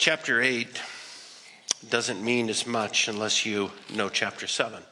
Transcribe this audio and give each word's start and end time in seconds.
Chapter 0.00 0.40
8 0.40 0.80
doesn't 1.90 2.24
mean 2.24 2.48
as 2.48 2.66
much 2.66 3.06
unless 3.06 3.44
you 3.44 3.70
know 3.92 4.08
chapter 4.08 4.46
7. 4.46 4.82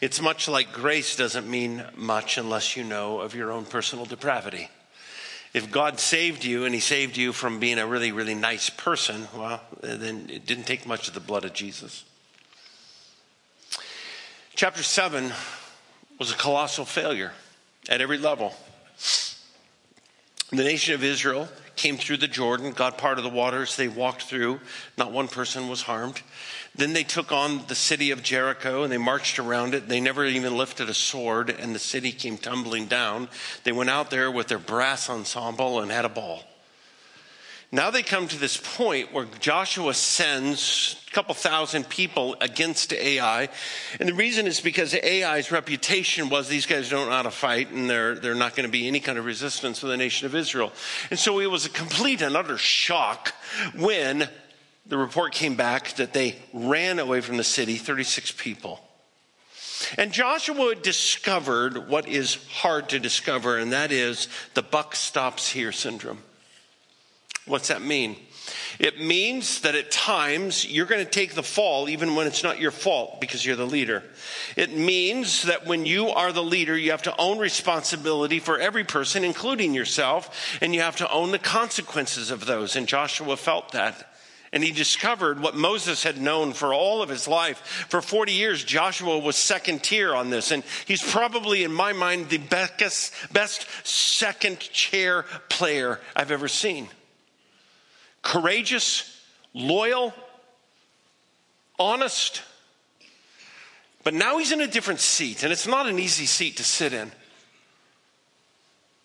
It's 0.00 0.20
much 0.20 0.46
like 0.46 0.72
grace 0.72 1.16
doesn't 1.16 1.50
mean 1.50 1.84
much 1.96 2.38
unless 2.38 2.76
you 2.76 2.84
know 2.84 3.18
of 3.18 3.34
your 3.34 3.50
own 3.50 3.64
personal 3.64 4.04
depravity. 4.04 4.70
If 5.52 5.72
God 5.72 5.98
saved 5.98 6.44
you 6.44 6.66
and 6.66 6.72
He 6.72 6.78
saved 6.78 7.16
you 7.16 7.32
from 7.32 7.58
being 7.58 7.80
a 7.80 7.86
really, 7.88 8.12
really 8.12 8.36
nice 8.36 8.70
person, 8.70 9.26
well, 9.36 9.60
then 9.80 10.30
it 10.32 10.46
didn't 10.46 10.68
take 10.68 10.86
much 10.86 11.08
of 11.08 11.14
the 11.14 11.18
blood 11.18 11.44
of 11.44 11.52
Jesus. 11.52 12.04
Chapter 14.54 14.84
7 14.84 15.32
was 16.20 16.30
a 16.30 16.36
colossal 16.36 16.84
failure 16.84 17.32
at 17.88 18.00
every 18.00 18.18
level. 18.18 18.54
The 20.52 20.62
nation 20.62 20.94
of 20.94 21.02
Israel 21.02 21.48
came 21.76 21.98
through 21.98 22.16
the 22.16 22.26
Jordan, 22.26 22.72
got 22.72 22.98
part 22.98 23.18
of 23.18 23.24
the 23.24 23.30
waters 23.30 23.76
they 23.76 23.86
walked 23.86 24.22
through. 24.22 24.60
Not 24.96 25.12
one 25.12 25.28
person 25.28 25.68
was 25.68 25.82
harmed. 25.82 26.22
Then 26.74 26.92
they 26.92 27.04
took 27.04 27.30
on 27.30 27.66
the 27.68 27.74
city 27.74 28.10
of 28.10 28.22
Jericho 28.22 28.82
and 28.82 28.92
they 28.92 28.98
marched 28.98 29.38
around 29.38 29.74
it. 29.74 29.88
They 29.88 30.00
never 30.00 30.24
even 30.24 30.56
lifted 30.56 30.88
a 30.88 30.94
sword, 30.94 31.50
and 31.50 31.74
the 31.74 31.78
city 31.78 32.12
came 32.12 32.38
tumbling 32.38 32.86
down. 32.86 33.28
They 33.64 33.72
went 33.72 33.90
out 33.90 34.10
there 34.10 34.30
with 34.30 34.48
their 34.48 34.58
brass 34.58 35.08
ensemble 35.08 35.80
and 35.80 35.90
had 35.90 36.04
a 36.04 36.10
ball. 36.10 36.42
Now 37.76 37.90
they 37.90 38.02
come 38.02 38.26
to 38.28 38.38
this 38.38 38.56
point 38.56 39.12
where 39.12 39.26
Joshua 39.38 39.92
sends 39.92 40.96
a 41.08 41.10
couple 41.10 41.34
thousand 41.34 41.90
people 41.90 42.34
against 42.40 42.94
Ai. 42.94 43.50
And 44.00 44.08
the 44.08 44.14
reason 44.14 44.46
is 44.46 44.62
because 44.62 44.94
Ai's 44.94 45.52
reputation 45.52 46.30
was 46.30 46.48
these 46.48 46.64
guys 46.64 46.88
don't 46.88 47.10
know 47.10 47.12
how 47.14 47.20
to 47.20 47.30
fight 47.30 47.70
and 47.72 47.90
they're, 47.90 48.14
they're 48.14 48.34
not 48.34 48.56
going 48.56 48.66
to 48.66 48.72
be 48.72 48.88
any 48.88 48.98
kind 48.98 49.18
of 49.18 49.26
resistance 49.26 49.80
for 49.80 49.88
the 49.88 49.96
nation 49.98 50.24
of 50.24 50.34
Israel. 50.34 50.72
And 51.10 51.18
so 51.18 51.38
it 51.38 51.50
was 51.50 51.66
a 51.66 51.68
complete 51.68 52.22
and 52.22 52.34
utter 52.34 52.56
shock 52.56 53.34
when 53.76 54.26
the 54.86 54.96
report 54.96 55.34
came 55.34 55.54
back 55.54 55.96
that 55.96 56.14
they 56.14 56.36
ran 56.54 56.98
away 56.98 57.20
from 57.20 57.36
the 57.36 57.44
city, 57.44 57.76
36 57.76 58.32
people. 58.38 58.80
And 59.98 60.12
Joshua 60.12 60.76
discovered 60.76 61.90
what 61.90 62.08
is 62.08 62.38
hard 62.52 62.88
to 62.88 62.98
discover, 62.98 63.58
and 63.58 63.72
that 63.72 63.92
is 63.92 64.28
the 64.54 64.62
buck 64.62 64.96
stops 64.96 65.50
here 65.50 65.72
syndrome. 65.72 66.22
What's 67.46 67.68
that 67.68 67.80
mean? 67.80 68.16
It 68.78 69.00
means 69.00 69.60
that 69.60 69.74
at 69.74 69.90
times 69.90 70.66
you're 70.66 70.86
going 70.86 71.04
to 71.04 71.10
take 71.10 71.34
the 71.34 71.42
fall 71.42 71.88
even 71.88 72.14
when 72.14 72.26
it's 72.26 72.42
not 72.42 72.60
your 72.60 72.70
fault 72.70 73.20
because 73.20 73.44
you're 73.44 73.56
the 73.56 73.66
leader. 73.66 74.02
It 74.56 74.76
means 74.76 75.42
that 75.44 75.66
when 75.66 75.86
you 75.86 76.08
are 76.08 76.32
the 76.32 76.42
leader, 76.42 76.76
you 76.76 76.90
have 76.90 77.02
to 77.02 77.16
own 77.16 77.38
responsibility 77.38 78.38
for 78.38 78.58
every 78.58 78.84
person, 78.84 79.24
including 79.24 79.74
yourself, 79.74 80.58
and 80.60 80.74
you 80.74 80.80
have 80.82 80.96
to 80.96 81.10
own 81.10 81.30
the 81.30 81.38
consequences 81.38 82.30
of 82.30 82.46
those. 82.46 82.76
And 82.76 82.86
Joshua 82.86 83.36
felt 83.36 83.72
that. 83.72 84.12
And 84.52 84.62
he 84.62 84.72
discovered 84.72 85.40
what 85.40 85.56
Moses 85.56 86.02
had 86.02 86.20
known 86.20 86.52
for 86.52 86.72
all 86.72 87.02
of 87.02 87.08
his 87.08 87.26
life. 87.26 87.58
For 87.88 88.00
40 88.00 88.32
years, 88.32 88.64
Joshua 88.64 89.18
was 89.18 89.36
second 89.36 89.82
tier 89.82 90.14
on 90.14 90.30
this. 90.30 90.50
And 90.50 90.62
he's 90.86 91.02
probably, 91.02 91.64
in 91.64 91.72
my 91.72 91.92
mind, 91.92 92.28
the 92.28 92.38
best, 92.38 93.12
best 93.32 93.66
second 93.84 94.60
chair 94.60 95.24
player 95.48 96.00
I've 96.14 96.30
ever 96.30 96.48
seen 96.48 96.88
courageous, 98.26 99.22
loyal, 99.54 100.12
honest. 101.78 102.42
But 104.02 104.14
now 104.14 104.38
he's 104.38 104.50
in 104.50 104.60
a 104.60 104.66
different 104.66 104.98
seat, 104.98 105.44
and 105.44 105.52
it's 105.52 105.68
not 105.68 105.88
an 105.88 106.00
easy 106.00 106.26
seat 106.26 106.56
to 106.56 106.64
sit 106.64 106.92
in. 106.92 107.12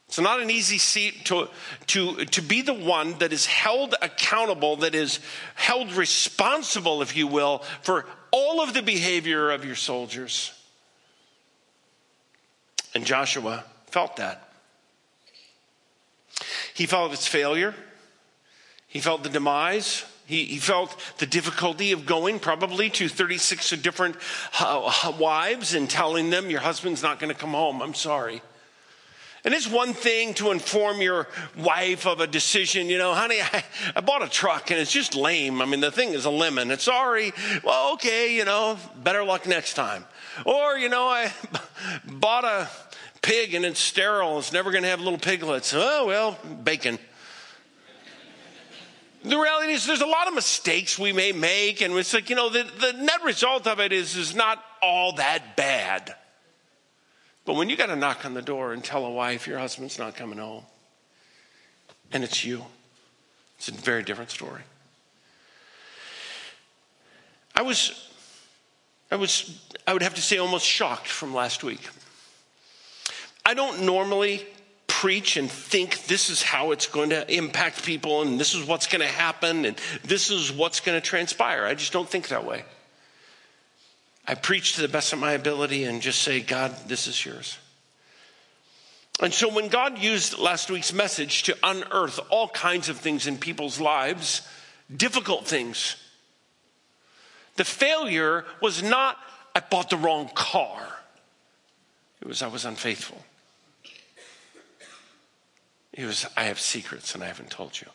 It's 0.07 0.19
not 0.19 0.41
an 0.41 0.49
easy 0.49 0.79
seat 0.79 1.25
to, 1.25 1.49
to, 1.87 2.25
to 2.25 2.41
be 2.41 2.63
the 2.63 2.73
one 2.73 3.19
that 3.19 3.31
is 3.31 3.45
held 3.45 3.93
accountable, 4.01 4.77
that 4.77 4.95
is 4.95 5.19
held 5.53 5.93
responsible, 5.93 7.03
if 7.03 7.15
you 7.15 7.27
will, 7.27 7.59
for 7.83 8.07
all 8.31 8.59
of 8.59 8.73
the 8.73 8.81
behavior 8.81 9.51
of 9.51 9.63
your 9.63 9.75
soldiers. 9.75 10.51
And 12.95 13.05
Joshua 13.05 13.65
felt 13.85 14.15
that. 14.15 14.51
He 16.73 16.87
felt 16.87 17.13
its 17.13 17.27
failure. 17.27 17.75
He 18.91 18.99
felt 18.99 19.23
the 19.23 19.29
demise. 19.29 20.03
He, 20.25 20.43
he, 20.43 20.57
felt 20.57 20.97
the 21.17 21.25
difficulty 21.25 21.93
of 21.93 22.05
going 22.05 22.39
probably 22.39 22.89
to 22.91 23.07
36 23.07 23.69
different 23.77 24.17
uh, 24.59 25.13
wives 25.17 25.73
and 25.73 25.89
telling 25.89 26.29
them, 26.29 26.49
Your 26.49 26.59
husband's 26.59 27.01
not 27.01 27.17
going 27.17 27.33
to 27.33 27.39
come 27.39 27.51
home. 27.51 27.81
I'm 27.81 27.93
sorry. 27.93 28.41
And 29.45 29.53
it's 29.53 29.69
one 29.69 29.93
thing 29.93 30.33
to 30.35 30.51
inform 30.51 31.01
your 31.01 31.29
wife 31.57 32.05
of 32.05 32.19
a 32.19 32.27
decision, 32.27 32.89
you 32.89 32.97
know, 32.97 33.13
honey, 33.13 33.39
I, 33.53 33.63
I 33.95 34.01
bought 34.01 34.23
a 34.23 34.29
truck 34.29 34.71
and 34.71 34.79
it's 34.79 34.91
just 34.91 35.15
lame. 35.15 35.61
I 35.61 35.65
mean, 35.65 35.79
the 35.79 35.89
thing 35.89 36.09
is 36.09 36.25
a 36.25 36.29
lemon. 36.29 36.69
It's 36.69 36.83
sorry. 36.83 37.31
Well, 37.63 37.93
okay, 37.93 38.35
you 38.35 38.43
know, 38.43 38.77
better 38.97 39.23
luck 39.23 39.47
next 39.47 39.75
time. 39.75 40.03
Or, 40.45 40.77
you 40.77 40.89
know, 40.89 41.07
I 41.07 41.31
bought 42.05 42.43
a 42.43 42.69
pig 43.21 43.53
and 43.53 43.63
it's 43.63 43.79
sterile. 43.79 44.37
It's 44.37 44.51
never 44.51 44.69
going 44.69 44.83
to 44.83 44.89
have 44.89 44.99
little 44.99 45.17
piglets. 45.17 45.73
Oh, 45.73 46.07
well, 46.07 46.37
bacon 46.65 46.99
the 49.23 49.37
reality 49.37 49.73
is 49.73 49.85
there's 49.85 50.01
a 50.01 50.05
lot 50.05 50.27
of 50.27 50.33
mistakes 50.33 50.97
we 50.97 51.13
may 51.13 51.31
make 51.31 51.81
and 51.81 51.93
it's 51.95 52.13
like 52.13 52.29
you 52.29 52.35
know 52.35 52.49
the, 52.49 52.63
the 52.79 52.93
net 52.93 53.23
result 53.23 53.67
of 53.67 53.79
it 53.79 53.91
is 53.91 54.15
is 54.15 54.35
not 54.35 54.63
all 54.81 55.13
that 55.13 55.55
bad. 55.55 56.15
But 57.45 57.55
when 57.55 57.69
you 57.69 57.75
got 57.77 57.87
to 57.87 57.95
knock 57.95 58.25
on 58.25 58.33
the 58.33 58.41
door 58.41 58.73
and 58.73 58.83
tell 58.83 59.05
a 59.05 59.11
wife 59.11 59.47
your 59.47 59.59
husband's 59.59 59.99
not 59.99 60.15
coming 60.15 60.39
home 60.39 60.63
and 62.11 62.23
it's 62.23 62.43
you 62.43 62.63
it's 63.57 63.67
a 63.67 63.73
very 63.73 64.03
different 64.03 64.31
story. 64.31 64.61
I 67.55 67.61
was 67.61 68.09
i 69.11 69.15
was 69.15 69.61
i 69.85 69.93
would 69.93 70.01
have 70.01 70.15
to 70.15 70.21
say 70.21 70.37
almost 70.37 70.65
shocked 70.65 71.07
from 71.07 71.33
last 71.33 71.63
week. 71.63 71.87
I 73.45 73.53
don't 73.53 73.83
normally 73.83 74.45
preach 75.01 75.35
and 75.35 75.49
think 75.49 76.05
this 76.05 76.29
is 76.29 76.43
how 76.43 76.69
it's 76.69 76.85
going 76.85 77.09
to 77.09 77.35
impact 77.35 77.83
people 77.83 78.21
and 78.21 78.39
this 78.39 78.53
is 78.53 78.67
what's 78.67 78.85
going 78.85 79.01
to 79.01 79.07
happen 79.07 79.65
and 79.65 79.75
this 80.03 80.29
is 80.29 80.51
what's 80.51 80.79
going 80.79 80.95
to 80.95 81.03
transpire. 81.03 81.65
I 81.65 81.73
just 81.73 81.91
don't 81.91 82.07
think 82.07 82.27
that 82.27 82.45
way. 82.45 82.63
I 84.27 84.35
preach 84.35 84.75
to 84.75 84.81
the 84.83 84.87
best 84.87 85.11
of 85.11 85.17
my 85.17 85.31
ability 85.31 85.85
and 85.85 86.03
just 86.03 86.21
say, 86.21 86.39
God, 86.39 86.75
this 86.87 87.07
is 87.07 87.25
yours. 87.25 87.57
And 89.19 89.33
so 89.33 89.51
when 89.51 89.69
God 89.69 89.97
used 89.97 90.37
last 90.37 90.69
week's 90.69 90.93
message 90.93 91.41
to 91.43 91.57
unearth 91.63 92.19
all 92.29 92.49
kinds 92.49 92.87
of 92.87 92.97
things 92.99 93.25
in 93.25 93.39
people's 93.39 93.81
lives, 93.81 94.47
difficult 94.95 95.47
things, 95.47 95.95
the 97.55 97.65
failure 97.65 98.45
was 98.61 98.83
not, 98.83 99.17
I 99.55 99.61
bought 99.61 99.89
the 99.89 99.97
wrong 99.97 100.29
car. 100.35 100.99
It 102.21 102.27
was, 102.27 102.43
I 102.43 102.47
was 102.47 102.65
unfaithful. 102.65 103.25
It 105.93 106.05
was, 106.05 106.25
I 106.37 106.43
have 106.43 106.59
secrets 106.59 107.13
and 107.13 107.23
I 107.23 107.27
haven't 107.27 107.49
told 107.49 107.79
you. 107.81 107.87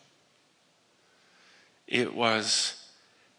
It 1.87 2.15
was, 2.15 2.89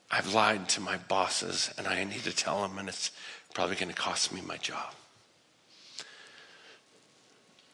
I've 0.10 0.34
lied 0.34 0.70
to 0.70 0.82
my 0.82 0.98
bosses 0.98 1.72
and 1.78 1.88
I 1.88 2.04
need 2.04 2.24
to 2.24 2.36
tell 2.36 2.62
them, 2.62 2.78
and 2.78 2.90
it's 2.90 3.12
probably 3.54 3.76
going 3.76 3.90
to 3.90 3.96
cost 3.96 4.34
me 4.34 4.42
my 4.42 4.58
job. 4.58 4.94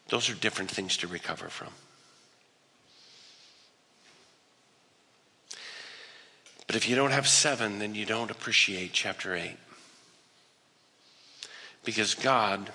Those 0.08 0.28
are 0.28 0.34
different 0.34 0.70
things 0.70 0.96
to 0.98 1.06
recover 1.06 1.48
from. 1.48 1.70
But 6.66 6.76
if 6.76 6.88
you 6.88 6.96
don't 6.96 7.12
have 7.12 7.28
seven, 7.28 7.78
then 7.78 7.94
you 7.94 8.04
don't 8.04 8.30
appreciate 8.30 8.92
chapter 8.92 9.34
eight. 9.34 9.56
Because 11.84 12.14
God 12.14 12.70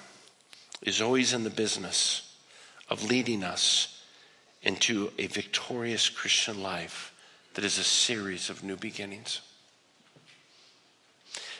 is 0.81 1.01
always 1.01 1.33
in 1.33 1.43
the 1.43 1.49
business 1.49 2.35
of 2.89 3.03
leading 3.03 3.43
us 3.43 3.98
into 4.61 5.11
a 5.17 5.27
victorious 5.27 6.09
Christian 6.09 6.61
life 6.61 7.13
that 7.53 7.63
is 7.63 7.77
a 7.77 7.83
series 7.83 8.49
of 8.49 8.63
new 8.63 8.75
beginnings. 8.75 9.41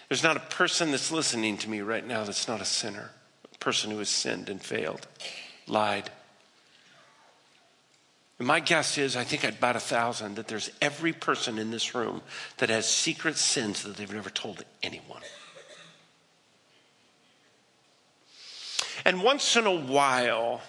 There's 0.07 0.23
not 0.23 0.37
a 0.37 0.41
person 0.41 0.91
that's 0.91 1.11
listening 1.11 1.57
to 1.57 1.69
me 1.69 1.81
right 1.81 2.05
now 2.05 2.23
that's 2.23 2.47
not 2.47 2.61
a 2.61 2.65
sinner, 2.65 3.11
a 3.53 3.57
person 3.59 3.91
who 3.91 3.99
has 3.99 4.09
sinned 4.09 4.49
and 4.49 4.61
failed, 4.61 5.07
lied. 5.67 6.09
And 8.39 8.47
my 8.47 8.59
guess 8.59 8.97
is, 8.97 9.15
I 9.15 9.23
think 9.23 9.45
I'd 9.45 9.59
bet 9.59 9.75
a 9.75 9.79
thousand 9.79 10.35
that 10.35 10.47
there's 10.47 10.71
every 10.81 11.13
person 11.13 11.59
in 11.59 11.71
this 11.71 11.93
room 11.93 12.21
that 12.57 12.69
has 12.69 12.89
secret 12.89 13.37
sins 13.37 13.83
that 13.83 13.97
they've 13.97 14.11
never 14.11 14.29
told 14.29 14.63
anyone. 14.81 15.21
And 19.05 19.23
once 19.23 19.55
in 19.55 19.65
a 19.65 19.75
while, 19.75 20.61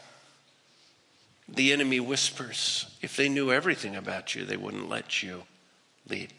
the 1.54 1.72
enemy 1.72 2.00
whispers. 2.00 2.86
If 3.02 3.16
they 3.16 3.28
knew 3.28 3.52
everything 3.52 3.96
about 3.96 4.34
you, 4.34 4.44
they 4.44 4.56
wouldn't 4.56 4.88
let 4.88 5.22
you 5.22 5.42
lead. 6.08 6.32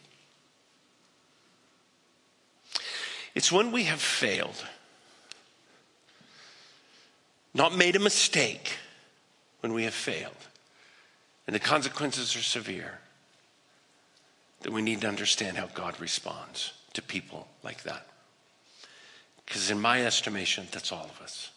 It's 3.33 3.51
when 3.51 3.71
we 3.71 3.83
have 3.83 4.01
failed, 4.01 4.65
not 7.53 7.75
made 7.75 7.95
a 7.95 7.99
mistake, 7.99 8.77
when 9.61 9.73
we 9.73 9.83
have 9.83 9.93
failed, 9.93 10.35
and 11.47 11.55
the 11.55 11.59
consequences 11.59 12.35
are 12.35 12.43
severe, 12.43 12.99
that 14.61 14.73
we 14.73 14.81
need 14.81 15.01
to 15.01 15.07
understand 15.07 15.57
how 15.57 15.67
God 15.67 15.99
responds 15.99 16.73
to 16.93 17.01
people 17.01 17.47
like 17.63 17.83
that. 17.83 18.05
Because, 19.45 19.71
in 19.71 19.79
my 19.79 20.05
estimation, 20.05 20.67
that's 20.71 20.91
all 20.91 21.05
of 21.05 21.21
us. 21.21 21.50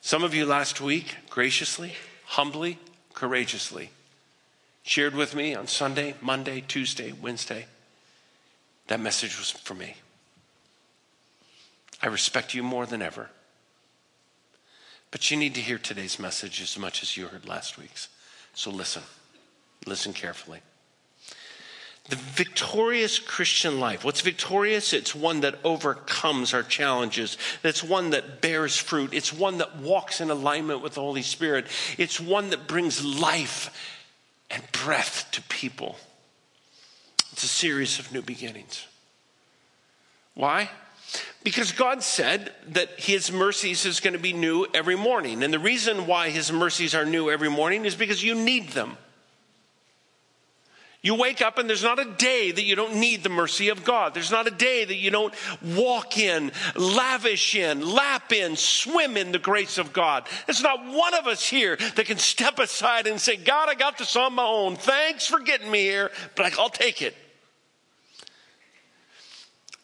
Some 0.00 0.24
of 0.24 0.34
you 0.34 0.46
last 0.46 0.80
week 0.80 1.16
graciously, 1.28 1.94
humbly, 2.24 2.78
courageously 3.14 3.90
shared 4.88 5.14
with 5.14 5.34
me 5.34 5.54
on 5.54 5.66
Sunday, 5.66 6.14
Monday, 6.20 6.62
Tuesday, 6.66 7.12
Wednesday. 7.12 7.66
That 8.86 9.00
message 9.00 9.38
was 9.38 9.50
for 9.50 9.74
me. 9.74 9.96
I 12.02 12.06
respect 12.06 12.54
you 12.54 12.62
more 12.62 12.86
than 12.86 13.02
ever. 13.02 13.28
But 15.10 15.30
you 15.30 15.36
need 15.36 15.54
to 15.56 15.60
hear 15.60 15.78
today's 15.78 16.18
message 16.18 16.62
as 16.62 16.78
much 16.78 17.02
as 17.02 17.16
you 17.16 17.26
heard 17.26 17.46
last 17.46 17.76
week's. 17.76 18.08
So 18.54 18.70
listen. 18.70 19.02
Listen 19.86 20.12
carefully. 20.12 20.60
The 22.08 22.16
victorious 22.16 23.18
Christian 23.18 23.80
life. 23.80 24.02
What's 24.02 24.22
victorious? 24.22 24.94
It's 24.94 25.14
one 25.14 25.40
that 25.40 25.58
overcomes 25.62 26.54
our 26.54 26.62
challenges. 26.62 27.36
It's 27.62 27.84
one 27.84 28.10
that 28.10 28.40
bears 28.40 28.76
fruit. 28.78 29.12
It's 29.12 29.32
one 29.32 29.58
that 29.58 29.76
walks 29.76 30.22
in 30.22 30.30
alignment 30.30 30.82
with 30.82 30.94
the 30.94 31.02
Holy 31.02 31.22
Spirit. 31.22 31.66
It's 31.98 32.18
one 32.18 32.50
that 32.50 32.66
brings 32.66 33.04
life 33.04 33.94
and 34.50 34.62
breath 34.72 35.28
to 35.32 35.42
people. 35.42 35.96
It's 37.32 37.44
a 37.44 37.48
series 37.48 37.98
of 37.98 38.10
new 38.10 38.22
beginnings. 38.22 38.86
Why? 40.34 40.70
Because 41.44 41.72
God 41.72 42.02
said 42.02 42.52
that 42.68 42.98
His 42.98 43.30
mercies 43.30 43.84
is 43.84 44.00
going 44.00 44.14
to 44.14 44.18
be 44.18 44.32
new 44.32 44.66
every 44.72 44.96
morning. 44.96 45.42
And 45.42 45.52
the 45.52 45.58
reason 45.58 46.06
why 46.06 46.30
His 46.30 46.50
mercies 46.50 46.94
are 46.94 47.04
new 47.04 47.30
every 47.30 47.50
morning 47.50 47.84
is 47.84 47.94
because 47.94 48.24
you 48.24 48.34
need 48.34 48.70
them. 48.70 48.96
You 51.08 51.14
wake 51.14 51.40
up 51.40 51.56
and 51.56 51.66
there's 51.66 51.82
not 51.82 51.98
a 51.98 52.04
day 52.04 52.50
that 52.50 52.64
you 52.64 52.76
don't 52.76 52.96
need 52.96 53.22
the 53.22 53.30
mercy 53.30 53.70
of 53.70 53.82
God. 53.82 54.12
There's 54.12 54.30
not 54.30 54.46
a 54.46 54.50
day 54.50 54.84
that 54.84 54.96
you 54.96 55.10
don't 55.10 55.32
walk 55.74 56.18
in, 56.18 56.52
lavish 56.76 57.54
in, 57.54 57.80
lap 57.80 58.30
in, 58.30 58.56
swim 58.56 59.16
in 59.16 59.32
the 59.32 59.38
grace 59.38 59.78
of 59.78 59.94
God. 59.94 60.26
There's 60.44 60.62
not 60.62 60.84
one 60.84 61.14
of 61.14 61.26
us 61.26 61.46
here 61.46 61.78
that 61.94 62.04
can 62.04 62.18
step 62.18 62.58
aside 62.58 63.06
and 63.06 63.18
say, 63.18 63.36
God, 63.36 63.70
I 63.70 63.74
got 63.74 63.96
this 63.96 64.16
on 64.16 64.34
my 64.34 64.44
own. 64.44 64.76
Thanks 64.76 65.26
for 65.26 65.40
getting 65.40 65.70
me 65.70 65.80
here, 65.80 66.10
but 66.36 66.58
I'll 66.58 66.68
take 66.68 67.00
it. 67.00 67.16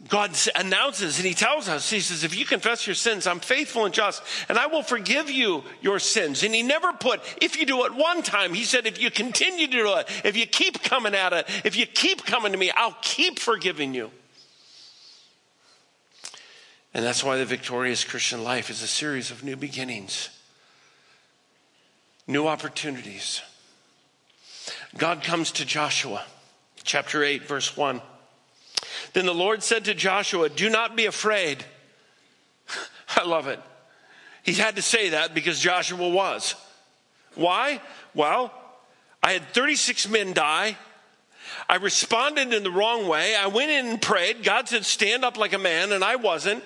God 0.09 0.37
announces 0.55 1.19
and 1.19 1.27
He 1.27 1.35
tells 1.35 1.69
us, 1.69 1.89
He 1.89 2.01
says, 2.01 2.25
if 2.25 2.37
you 2.37 2.45
confess 2.45 2.87
your 2.87 2.95
sins, 2.95 3.27
I'm 3.27 3.41
faithful 3.41 3.85
and 3.85 3.95
just, 3.95 4.23
and 4.49 4.59
I 4.59 4.67
will 4.67 4.83
forgive 4.83 5.31
you 5.31 5.65
your 5.81 5.99
sins. 5.99 6.43
And 6.43 6.55
He 6.55 6.63
never 6.63 6.93
put, 6.93 7.21
if 7.41 7.59
you 7.59 7.65
do 7.65 7.85
it 7.87 7.95
one 7.95 8.23
time, 8.23 8.53
He 8.53 8.65
said, 8.65 8.87
if 8.87 9.01
you 9.01 9.11
continue 9.11 9.67
to 9.67 9.73
do 9.73 9.95
it, 9.97 10.09
if 10.25 10.37
you 10.37 10.47
keep 10.47 10.83
coming 10.83 11.15
at 11.15 11.33
it, 11.33 11.49
if 11.65 11.77
you 11.77 11.87
keep 11.87 12.27
coming 12.27 12.53
to 12.53 12.59
me, 12.59 12.71
I'll 12.71 12.97
keep 13.01 13.39
forgiving 13.39 13.95
you. 13.95 14.11
And 16.93 17.05
that's 17.05 17.25
why 17.25 17.39
the 17.39 17.45
victorious 17.45 18.05
Christian 18.05 18.45
life 18.45 18.71
is 18.71 18.83
a 18.83 18.87
series 18.87 19.31
of 19.31 19.43
new 19.43 19.57
beginnings, 19.57 20.29
new 22.27 22.47
opportunities. 22.47 23.43
God 24.97 25.23
comes 25.23 25.51
to 25.53 25.65
Joshua, 25.65 26.25
chapter 26.85 27.25
8, 27.25 27.49
verse 27.49 27.77
1. 27.77 28.01
Then 29.13 29.27
the 29.27 29.35
Lord 29.35 29.63
said 29.63 29.85
to 29.87 29.95
Joshua, 29.95 30.49
Do 30.49 30.69
not 30.71 30.97
be 30.97 31.07
afraid. 31.07 31.65
I 33.17 33.25
love 33.25 33.47
it. 33.47 33.61
He 34.43 34.53
had 34.53 34.77
to 34.77 34.83
say 34.83 35.11
that 35.11 35.35
because 35.35 35.59
Joshua 35.59 36.09
was. 36.09 36.55
Why? 37.35 37.81
Well, 38.15 38.53
I 39.23 39.33
had 39.33 39.49
36 39.51 40.09
men 40.09 40.35
die. 40.35 40.77
I 41.69 41.77
responded 41.77 42.53
in 42.53 42.63
the 42.63 42.71
wrong 42.71 43.09
way. 43.09 43.35
I 43.35 43.47
went 43.47 43.71
in 43.71 43.87
and 43.87 44.03
prayed. 44.03 44.43
God 44.43 44.69
said, 44.69 44.85
Stand 44.85 45.25
up 45.25 45.39
like 45.39 45.53
a 45.53 45.59
man, 45.59 45.93
and 45.93 46.05
I 46.05 46.17
wasn't. 46.17 46.63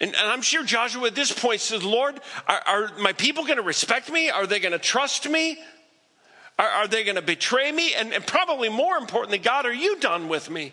And, 0.00 0.14
and 0.14 0.30
I'm 0.30 0.42
sure 0.42 0.64
Joshua 0.64 1.06
at 1.06 1.14
this 1.14 1.32
point 1.32 1.60
says, 1.60 1.84
Lord, 1.84 2.20
are, 2.48 2.62
are 2.66 2.90
my 2.98 3.12
people 3.12 3.44
going 3.44 3.56
to 3.56 3.62
respect 3.62 4.10
me? 4.10 4.30
Are 4.30 4.46
they 4.46 4.58
going 4.58 4.72
to 4.72 4.78
trust 4.78 5.28
me? 5.28 5.58
Are, 6.58 6.68
are 6.68 6.88
they 6.88 7.04
going 7.04 7.16
to 7.16 7.22
betray 7.22 7.72
me? 7.72 7.94
And, 7.94 8.12
and 8.12 8.26
probably 8.26 8.68
more 8.68 8.96
importantly, 8.96 9.38
God, 9.38 9.66
are 9.66 9.72
you 9.72 9.98
done 9.98 10.28
with 10.28 10.50
me? 10.50 10.72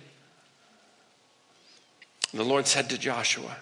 The 2.34 2.44
Lord 2.44 2.68
said 2.68 2.90
to 2.90 2.98
Joshua, 2.98 3.58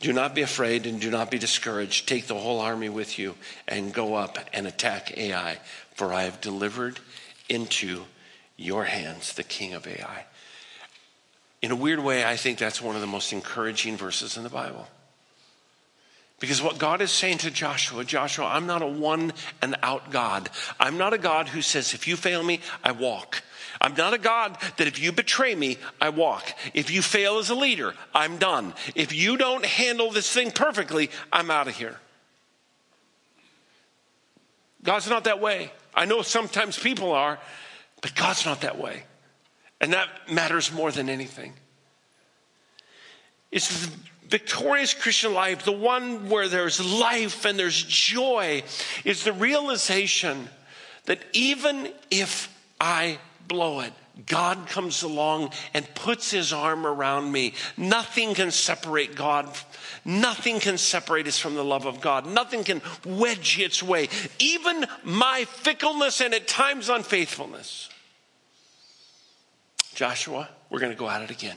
Do 0.00 0.12
not 0.12 0.34
be 0.34 0.42
afraid 0.42 0.86
and 0.86 1.00
do 1.00 1.10
not 1.10 1.30
be 1.30 1.38
discouraged. 1.38 2.06
Take 2.06 2.26
the 2.26 2.34
whole 2.34 2.60
army 2.60 2.88
with 2.88 3.18
you 3.18 3.34
and 3.66 3.94
go 3.94 4.14
up 4.14 4.38
and 4.52 4.66
attack 4.66 5.16
Ai, 5.16 5.58
for 5.94 6.12
I 6.12 6.24
have 6.24 6.40
delivered 6.40 7.00
into 7.48 8.04
your 8.56 8.84
hands 8.84 9.32
the 9.32 9.42
king 9.42 9.74
of 9.74 9.86
Ai. 9.86 10.26
In 11.62 11.70
a 11.70 11.76
weird 11.76 12.00
way, 12.00 12.24
I 12.24 12.36
think 12.36 12.58
that's 12.58 12.82
one 12.82 12.94
of 12.94 13.00
the 13.00 13.06
most 13.06 13.32
encouraging 13.32 13.96
verses 13.96 14.36
in 14.36 14.42
the 14.42 14.50
Bible. 14.50 14.86
Because 16.38 16.60
what 16.62 16.78
God 16.78 17.00
is 17.00 17.10
saying 17.10 17.38
to 17.38 17.50
Joshua, 17.50 18.04
Joshua, 18.04 18.46
I'm 18.46 18.66
not 18.66 18.82
a 18.82 18.86
one 18.86 19.32
and 19.62 19.74
out 19.82 20.10
God. 20.10 20.50
I'm 20.78 20.98
not 20.98 21.14
a 21.14 21.18
God 21.18 21.48
who 21.48 21.62
says, 21.62 21.94
if 21.94 22.06
you 22.06 22.14
fail 22.16 22.42
me, 22.42 22.60
I 22.84 22.92
walk. 22.92 23.42
I'm 23.80 23.94
not 23.94 24.14
a 24.14 24.18
God 24.18 24.58
that 24.76 24.86
if 24.86 24.98
you 25.00 25.12
betray 25.12 25.54
me, 25.54 25.78
I 26.00 26.10
walk. 26.10 26.44
If 26.74 26.90
you 26.90 27.00
fail 27.02 27.38
as 27.38 27.48
a 27.50 27.54
leader, 27.54 27.94
I'm 28.14 28.36
done. 28.36 28.74
If 28.94 29.14
you 29.14 29.36
don't 29.36 29.64
handle 29.64 30.10
this 30.10 30.30
thing 30.30 30.50
perfectly, 30.50 31.10
I'm 31.32 31.50
out 31.50 31.68
of 31.68 31.76
here. 31.76 31.96
God's 34.82 35.08
not 35.08 35.24
that 35.24 35.40
way. 35.40 35.72
I 35.94 36.04
know 36.04 36.22
sometimes 36.22 36.78
people 36.78 37.12
are, 37.12 37.38
but 38.02 38.14
God's 38.14 38.44
not 38.44 38.60
that 38.60 38.78
way. 38.78 39.04
And 39.80 39.94
that 39.94 40.08
matters 40.30 40.72
more 40.72 40.92
than 40.92 41.08
anything. 41.08 41.54
It's 43.50 43.88
victorious 44.28 44.94
Christian 44.94 45.34
life, 45.34 45.64
the 45.64 45.72
one 45.72 46.28
where 46.28 46.48
there's 46.48 46.80
life 47.00 47.44
and 47.44 47.58
there's 47.58 47.82
joy, 47.82 48.62
is 49.04 49.24
the 49.24 49.32
realization 49.32 50.48
that 51.04 51.20
even 51.32 51.92
if 52.10 52.52
I 52.80 53.18
blow 53.48 53.80
it, 53.80 53.92
God 54.24 54.66
comes 54.68 55.02
along 55.02 55.50
and 55.74 55.86
puts 55.94 56.30
his 56.30 56.52
arm 56.52 56.86
around 56.86 57.30
me. 57.30 57.52
Nothing 57.76 58.34
can 58.34 58.50
separate 58.50 59.14
God. 59.14 59.46
Nothing 60.06 60.58
can 60.58 60.78
separate 60.78 61.26
us 61.26 61.38
from 61.38 61.54
the 61.54 61.64
love 61.64 61.84
of 61.84 62.00
God. 62.00 62.26
Nothing 62.26 62.64
can 62.64 62.80
wedge 63.04 63.58
its 63.58 63.82
way. 63.82 64.08
Even 64.38 64.86
my 65.04 65.44
fickleness 65.44 66.20
and 66.22 66.32
at 66.32 66.48
times 66.48 66.88
unfaithfulness. 66.88 67.90
Joshua, 69.94 70.48
we're 70.70 70.80
going 70.80 70.92
to 70.92 70.98
go 70.98 71.10
at 71.10 71.22
it 71.22 71.30
again. 71.30 71.56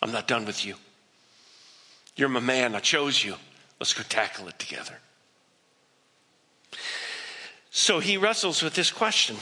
I'm 0.00 0.12
not 0.12 0.28
done 0.28 0.44
with 0.44 0.64
you. 0.64 0.76
You're 2.16 2.28
my 2.28 2.40
man. 2.40 2.74
I 2.74 2.80
chose 2.80 3.24
you. 3.24 3.36
Let's 3.80 3.94
go 3.94 4.02
tackle 4.02 4.48
it 4.48 4.58
together. 4.58 4.98
So 7.70 8.00
he 8.00 8.18
wrestles 8.18 8.62
with 8.62 8.74
this 8.74 8.90
question 8.90 9.36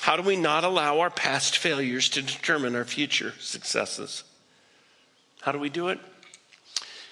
How 0.00 0.16
do 0.16 0.22
we 0.22 0.36
not 0.36 0.64
allow 0.64 1.00
our 1.00 1.10
past 1.10 1.58
failures 1.58 2.08
to 2.10 2.22
determine 2.22 2.74
our 2.74 2.84
future 2.84 3.34
successes? 3.38 4.24
How 5.42 5.52
do 5.52 5.58
we 5.58 5.68
do 5.68 5.88
it? 5.88 5.98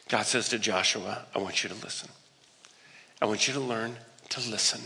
God 0.08 0.24
says 0.24 0.48
to 0.50 0.58
Joshua, 0.58 1.26
I 1.34 1.38
want 1.38 1.62
you 1.62 1.68
to 1.68 1.74
listen. 1.76 2.08
I 3.20 3.26
want 3.26 3.46
you 3.46 3.54
to 3.54 3.60
learn 3.60 3.96
to 4.30 4.40
listen. 4.40 4.80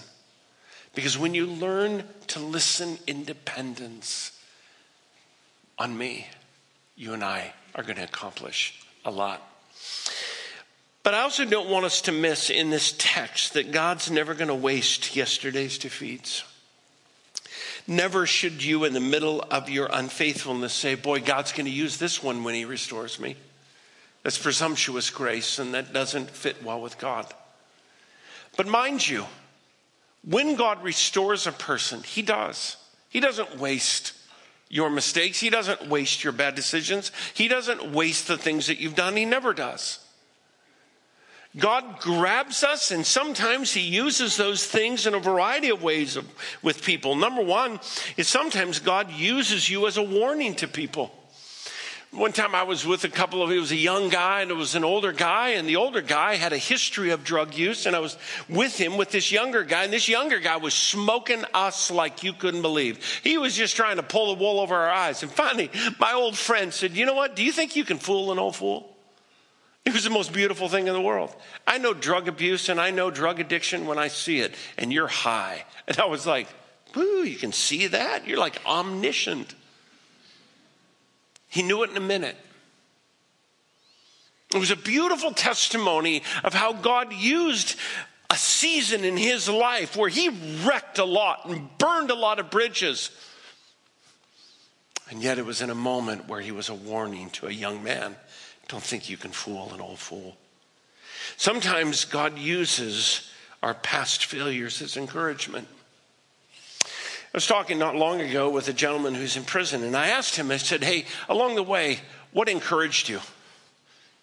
Because 0.95 1.17
when 1.17 1.35
you 1.35 1.47
learn 1.47 2.05
to 2.29 2.41
listen 2.41 2.99
in 3.07 3.25
dependence 3.25 4.39
on 5.79 5.97
me, 5.97 6.27
you 6.97 7.13
and 7.13 7.25
I 7.25 7.55
are 7.75 7.83
going 7.83 7.97
to 7.97 8.05
accomplish 8.05 8.85
a 9.05 9.11
lot. 9.11 9.43
But 11.03 11.15
I 11.15 11.21
also 11.21 11.45
don't 11.45 11.69
want 11.69 11.85
us 11.85 12.01
to 12.03 12.13
miss 12.13 12.49
in 12.49 12.71
this 12.71 12.95
text 12.97 13.55
that 13.55 13.73
God's 13.73 14.11
never 14.11 14.35
going 14.35 14.49
to 14.49 14.55
waste 14.55 15.17
yesterday's 15.17 15.79
defeats. 15.79 16.45
Never 17.89 18.27
should 18.27 18.63
you, 18.63 18.85
in 18.85 18.93
the 18.93 19.01
middle 19.01 19.45
of 19.51 19.69
your 19.69 19.89
unfaithfulness, 19.93 20.73
say, 20.73 20.95
Boy, 20.95 21.21
God's 21.21 21.51
going 21.53 21.67
to 21.67 21.73
use 21.73 21.97
this 21.97 22.23
one 22.23 22.45
when 22.45 22.55
He 22.55 22.65
restores 22.65 23.19
me. 23.19 23.37
That's 24.23 24.39
presumptuous 24.39 25.11
grace, 25.11 25.59
and 25.59 25.75
that 25.75 25.93
doesn't 25.93 26.31
fit 26.31 26.63
well 26.63 26.81
with 26.81 26.99
God. 26.99 27.27
But 28.57 28.69
mind 28.69 29.09
you, 29.09 29.27
when 30.25 30.55
God 30.55 30.85
restores 30.85 31.49
a 31.49 31.53
person, 31.53 32.05
He 32.05 32.23
does. 32.23 32.77
He 33.09 33.19
doesn't 33.19 33.59
waste 33.59 34.13
your 34.73 34.89
mistakes, 34.89 35.39
He 35.39 35.51
doesn't 35.51 35.87
waste 35.87 36.25
your 36.25 36.33
bad 36.33 36.55
decisions, 36.57 37.13
He 37.35 37.47
doesn't 37.47 37.93
waste 37.93 38.27
the 38.27 38.39
things 38.39 38.67
that 38.67 38.81
you've 38.81 38.97
done. 38.97 39.15
He 39.15 39.27
never 39.27 39.53
does. 39.53 40.01
God 41.59 42.01
grabs 42.01 42.65
us, 42.65 42.91
and 42.91 43.07
sometimes 43.07 43.73
He 43.73 43.83
uses 43.83 44.39
those 44.39 44.67
things 44.67 45.07
in 45.07 45.13
a 45.13 45.21
variety 45.21 45.69
of 45.69 45.83
ways 45.83 46.17
of, 46.17 46.27
with 46.63 46.83
people. 46.83 47.15
Number 47.15 47.43
one 47.43 47.81
is 48.17 48.27
sometimes 48.27 48.79
God 48.79 49.13
uses 49.13 49.69
you 49.69 49.87
as 49.87 49.99
a 49.99 50.03
warning 50.03 50.55
to 50.57 50.67
people. 50.67 51.13
One 52.13 52.33
time 52.33 52.55
I 52.55 52.65
was 52.65 52.87
with 52.87 53.05
a 53.05 53.09
couple 53.09 53.43
of, 53.43 53.51
it 53.51 53.59
was 53.59 53.73
a 53.73 53.77
young 53.77 54.11
guy 54.11 54.43
and 54.43 54.51
it 54.51 54.55
was 54.55 54.75
an 54.75 54.85
older 54.85 55.13
guy, 55.13 55.51
and 55.51 55.67
the 55.67 55.77
older 55.77 56.03
guy 56.03 56.35
had 56.35 56.53
a 56.53 56.59
history 56.59 57.11
of 57.11 57.25
drug 57.25 57.55
use, 57.55 57.87
and 57.87 57.97
I 57.97 58.01
was 58.01 58.19
with 58.51 58.79
him 58.79 58.99
with 58.99 59.11
this 59.11 59.33
younger 59.33 59.65
guy, 59.65 59.85
and 59.85 59.93
this 59.93 60.09
younger 60.09 60.39
guy 60.39 60.59
was 60.59 60.75
smoking 60.75 61.43
us 61.55 61.91
like 61.91 62.23
you 62.23 62.35
couldn't 62.35 62.61
believe. 62.61 63.03
He 63.25 63.39
was 63.39 63.57
just 63.57 63.77
trying 63.77 63.97
to 63.97 64.03
pull 64.03 64.35
the 64.35 64.43
wool 64.43 64.61
over 64.61 64.75
our 64.75 64.91
eyes. 64.91 65.23
And 65.23 65.33
finally, 65.33 65.71
my 65.99 66.13
old 66.13 66.37
friend 66.37 66.73
said, 66.73 66.93
You 66.93 67.07
know 67.07 67.15
what? 67.15 67.35
Do 67.35 67.43
you 67.43 67.53
think 67.53 67.77
you 67.77 67.85
can 67.85 67.99
fool 67.99 68.31
an 68.31 68.39
old 68.39 68.57
fool? 68.57 68.95
It 69.87 69.95
was 69.95 70.05
the 70.05 70.11
most 70.11 70.35
beautiful 70.35 70.69
thing 70.69 70.87
in 70.87 70.93
the 70.93 71.01
world. 71.01 71.35
I 71.67 71.79
know 71.79 71.95
drug 71.95 72.29
abuse 72.29 72.69
and 72.69 72.81
I 72.81 72.91
know 72.91 73.11
drug 73.11 73.41
addiction 73.41 73.87
when 73.87 73.99
I 73.99 74.09
see 74.09 74.39
it, 74.41 74.55
and 74.77 74.93
you're 74.93 75.09
high. 75.09 75.65
And 75.89 75.99
I 75.99 76.05
was 76.05 76.27
like, 76.27 76.47
Whoo, 76.95 77.25
you 77.25 77.37
can 77.37 77.53
see 77.53 77.87
that? 77.87 78.27
You're 78.29 78.39
like 78.39 78.61
omniscient. 78.67 79.55
He 81.53 81.63
knew 81.63 81.83
it 81.83 81.91
in 81.91 81.97
a 81.97 82.01
minute. 82.01 82.37
It 84.55 84.59
was 84.59 84.71
a 84.71 84.77
beautiful 84.77 85.33
testimony 85.33 86.23
of 86.43 86.53
how 86.55 86.73
God 86.73 87.13
used 87.13 87.77
a 88.29 88.37
season 88.37 89.05
in 89.05 89.17
his 89.17 89.49
life 89.49 89.97
where 89.97 90.09
he 90.09 90.31
wrecked 90.65 90.99
a 90.99 91.05
lot 91.05 91.47
and 91.47 91.69
burned 91.79 92.11
a 92.11 92.15
lot 92.15 92.39
of 92.39 92.51
bridges. 92.51 93.11
And 95.11 95.23
yet 95.23 95.39
it 95.39 95.47
was 95.47 95.63
in 95.63 95.71
a 95.71 95.75
moment 95.75 96.29
where 96.29 96.41
he 96.41 96.53
was 96.53 96.69
a 96.69 96.75
warning 96.75 97.31
to 97.31 97.47
a 97.47 97.53
young 97.53 97.83
man 97.83 98.17
don't 98.73 98.83
think 98.83 99.11
you 99.11 99.19
can 99.19 99.31
fool 99.31 99.71
an 99.75 99.83
old 99.83 99.99
fool. 99.99 100.35
Sometimes 101.37 102.07
God 102.07 102.39
uses 102.39 103.31
our 103.63 103.75
past 103.75 104.25
failures 104.25 104.81
as 104.81 104.97
encouragement. 104.97 105.69
I 107.33 107.39
was 107.39 107.47
talking 107.47 107.79
not 107.79 107.97
long 107.97 108.21
ago 108.21 108.51
with 108.51 108.69
a 108.69 108.75
gentleman 108.75 109.15
who's 109.15 109.39
in 109.39 109.45
prison, 109.45 109.83
and 109.83 109.97
I 109.97 110.09
asked 110.09 110.37
him, 110.37 110.51
I 110.51 110.59
said, 110.59 110.85
Hey, 110.85 111.07
along 111.31 111.55
the 111.55 111.63
way, 111.63 111.99
what 112.33 112.49
encouraged 112.49 113.09
you? 113.09 113.21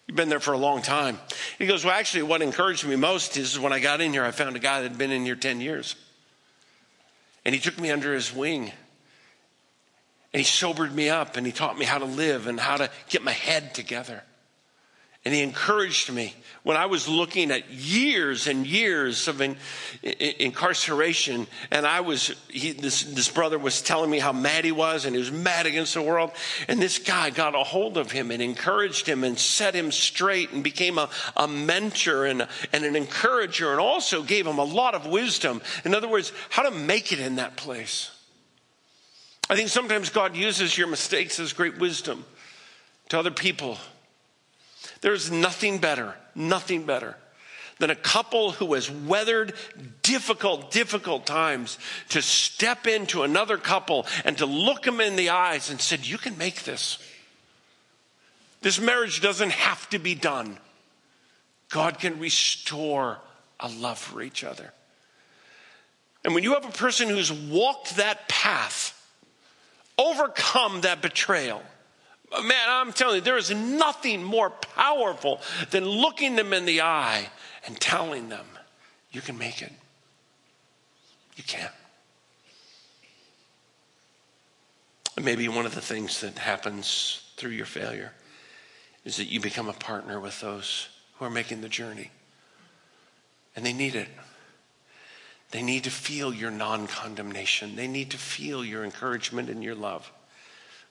You've 0.06 0.16
been 0.16 0.28
there 0.28 0.38
for 0.38 0.52
a 0.52 0.58
long 0.58 0.80
time. 0.80 1.18
He 1.58 1.66
goes, 1.66 1.84
Well, 1.84 1.94
actually, 1.94 2.22
what 2.22 2.40
encouraged 2.40 2.86
me 2.86 2.94
most 2.94 3.36
is 3.36 3.58
when 3.58 3.72
I 3.72 3.80
got 3.80 4.00
in 4.00 4.12
here, 4.12 4.24
I 4.24 4.30
found 4.30 4.54
a 4.54 4.60
guy 4.60 4.82
that 4.82 4.90
had 4.90 4.98
been 4.98 5.10
in 5.10 5.24
here 5.24 5.34
10 5.34 5.60
years. 5.60 5.96
And 7.44 7.52
he 7.52 7.60
took 7.60 7.78
me 7.80 7.90
under 7.90 8.14
his 8.14 8.32
wing. 8.32 8.70
And 10.32 10.38
he 10.38 10.44
sobered 10.44 10.94
me 10.94 11.08
up 11.08 11.36
and 11.36 11.44
he 11.44 11.52
taught 11.52 11.76
me 11.76 11.84
how 11.84 11.98
to 11.98 12.04
live 12.04 12.46
and 12.46 12.60
how 12.60 12.76
to 12.76 12.90
get 13.08 13.24
my 13.24 13.32
head 13.32 13.74
together. 13.74 14.22
And 15.24 15.34
he 15.34 15.42
encouraged 15.42 16.10
me 16.10 16.34
when 16.62 16.78
I 16.78 16.86
was 16.86 17.06
looking 17.06 17.50
at 17.50 17.68
years 17.70 18.46
and 18.46 18.66
years 18.66 19.28
of 19.28 19.42
in, 19.42 19.56
in, 20.02 20.34
incarceration. 20.38 21.46
And 21.70 21.86
I 21.86 22.00
was, 22.00 22.34
he, 22.48 22.72
this, 22.72 23.02
this 23.02 23.28
brother 23.28 23.58
was 23.58 23.82
telling 23.82 24.10
me 24.10 24.18
how 24.18 24.32
mad 24.32 24.64
he 24.64 24.72
was, 24.72 25.04
and 25.04 25.14
he 25.14 25.20
was 25.20 25.30
mad 25.30 25.66
against 25.66 25.92
the 25.92 26.00
world. 26.00 26.32
And 26.68 26.80
this 26.80 26.98
guy 26.98 27.28
got 27.28 27.54
a 27.54 27.62
hold 27.62 27.98
of 27.98 28.10
him 28.10 28.30
and 28.30 28.40
encouraged 28.40 29.06
him 29.06 29.22
and 29.22 29.38
set 29.38 29.74
him 29.74 29.92
straight 29.92 30.52
and 30.52 30.64
became 30.64 30.96
a, 30.96 31.10
a 31.36 31.46
mentor 31.46 32.24
and, 32.24 32.48
and 32.72 32.84
an 32.84 32.96
encourager 32.96 33.72
and 33.72 33.80
also 33.80 34.22
gave 34.22 34.46
him 34.46 34.58
a 34.58 34.64
lot 34.64 34.94
of 34.94 35.06
wisdom. 35.06 35.60
In 35.84 35.94
other 35.94 36.08
words, 36.08 36.32
how 36.48 36.62
to 36.62 36.70
make 36.70 37.12
it 37.12 37.20
in 37.20 37.36
that 37.36 37.56
place. 37.56 38.10
I 39.50 39.56
think 39.56 39.68
sometimes 39.68 40.08
God 40.08 40.34
uses 40.34 40.78
your 40.78 40.86
mistakes 40.86 41.38
as 41.40 41.52
great 41.52 41.78
wisdom 41.78 42.24
to 43.10 43.18
other 43.18 43.32
people 43.32 43.76
there's 45.00 45.30
nothing 45.30 45.78
better, 45.78 46.14
nothing 46.34 46.84
better 46.84 47.16
than 47.78 47.90
a 47.90 47.96
couple 47.96 48.52
who 48.52 48.74
has 48.74 48.90
weathered 48.90 49.54
difficult, 50.02 50.70
difficult 50.70 51.26
times 51.26 51.78
to 52.10 52.20
step 52.20 52.86
into 52.86 53.22
another 53.22 53.56
couple 53.56 54.06
and 54.24 54.36
to 54.38 54.46
look 54.46 54.82
them 54.82 55.00
in 55.00 55.16
the 55.16 55.30
eyes 55.30 55.70
and 55.70 55.80
said, 55.80 56.06
You 56.06 56.18
can 56.18 56.36
make 56.38 56.62
this. 56.64 56.98
This 58.60 58.78
marriage 58.78 59.22
doesn't 59.22 59.52
have 59.52 59.88
to 59.90 59.98
be 59.98 60.14
done. 60.14 60.58
God 61.70 61.98
can 61.98 62.18
restore 62.18 63.18
a 63.58 63.68
love 63.68 63.98
for 63.98 64.20
each 64.20 64.44
other. 64.44 64.72
And 66.24 66.34
when 66.34 66.44
you 66.44 66.52
have 66.54 66.66
a 66.66 66.72
person 66.72 67.08
who's 67.08 67.32
walked 67.32 67.96
that 67.96 68.28
path, 68.28 68.94
overcome 69.96 70.82
that 70.82 71.00
betrayal, 71.00 71.62
Uh, 72.32 72.42
man, 72.42 72.66
I'm 72.68 72.92
telling 72.92 73.16
you, 73.16 73.20
there 73.20 73.36
is 73.36 73.50
nothing 73.50 74.22
more 74.22 74.50
powerful 74.50 75.40
than 75.70 75.84
looking 75.84 76.36
them 76.36 76.52
in 76.52 76.64
the 76.64 76.82
eye 76.82 77.28
and 77.66 77.78
telling 77.80 78.28
them, 78.28 78.46
you 79.10 79.20
can 79.20 79.36
make 79.36 79.62
it. 79.62 79.72
You 81.36 81.44
can. 81.44 81.70
maybe 85.22 85.48
one 85.48 85.66
of 85.66 85.74
the 85.74 85.80
things 85.80 86.20
that 86.20 86.38
happens 86.38 87.22
through 87.36 87.50
your 87.50 87.66
failure 87.66 88.12
is 89.04 89.16
that 89.16 89.26
you 89.26 89.40
become 89.40 89.68
a 89.68 89.74
partner 89.74 90.20
with 90.20 90.40
those 90.40 90.88
who 91.16 91.24
are 91.24 91.30
making 91.30 91.60
the 91.60 91.68
journey. 91.68 92.10
And 93.56 93.64
they 93.64 93.72
need 93.72 93.94
it. 93.94 94.08
They 95.50 95.62
need 95.62 95.84
to 95.84 95.90
feel 95.90 96.32
your 96.32 96.50
non 96.50 96.86
condemnation, 96.86 97.76
they 97.76 97.88
need 97.88 98.10
to 98.10 98.18
feel 98.18 98.64
your 98.64 98.84
encouragement 98.84 99.50
and 99.50 99.64
your 99.64 99.74
love. 99.74 100.10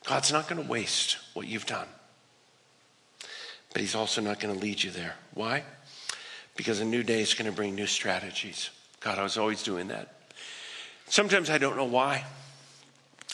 God's 0.05 0.31
not 0.31 0.47
going 0.47 0.61
to 0.63 0.69
waste 0.69 1.17
what 1.33 1.47
you've 1.47 1.65
done. 1.65 1.87
But 3.73 3.81
He's 3.81 3.95
also 3.95 4.21
not 4.21 4.39
going 4.39 4.53
to 4.53 4.59
lead 4.59 4.83
you 4.83 4.91
there. 4.91 5.15
Why? 5.33 5.63
Because 6.55 6.79
a 6.79 6.85
new 6.85 7.03
day 7.03 7.21
is 7.21 7.33
going 7.33 7.49
to 7.49 7.55
bring 7.55 7.75
new 7.75 7.85
strategies. 7.85 8.69
God, 8.99 9.17
I 9.17 9.23
was 9.23 9.37
always 9.37 9.63
doing 9.63 9.89
that. 9.89 10.15
Sometimes 11.07 11.49
I 11.49 11.57
don't 11.57 11.77
know 11.77 11.85
why. 11.85 12.25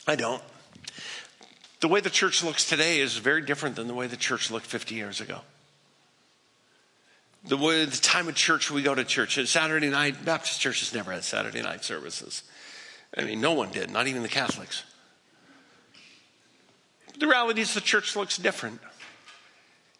I 0.07 0.15
don't. 0.15 0.41
The 1.81 1.87
way 1.87 1.99
the 1.99 2.09
church 2.09 2.43
looks 2.43 2.67
today 2.67 2.99
is 2.99 3.17
very 3.17 3.41
different 3.41 3.75
than 3.75 3.87
the 3.87 3.93
way 3.93 4.07
the 4.07 4.17
church 4.17 4.49
looked 4.49 4.65
50 4.65 4.95
years 4.95 5.21
ago. 5.21 5.41
The 7.47 7.57
way 7.57 7.85
the 7.85 7.97
time 7.97 8.27
of 8.27 8.35
church 8.35 8.71
we 8.71 8.81
go 8.81 8.95
to 8.95 9.03
church. 9.03 9.37
Saturday 9.47 9.89
night, 9.89 10.25
Baptist 10.25 10.59
churches 10.59 10.93
never 10.93 11.11
had 11.11 11.23
Saturday 11.23 11.61
night 11.61 11.83
services. 11.83 12.43
I 13.15 13.23
mean, 13.23 13.39
no 13.39 13.53
one 13.53 13.71
did, 13.71 13.91
not 13.91 14.07
even 14.07 14.23
the 14.23 14.29
Catholics. 14.29 14.83
The 17.19 17.27
reality 17.27 17.61
is 17.61 17.73
the 17.73 17.81
church 17.81 18.15
looks 18.15 18.37
different. 18.37 18.79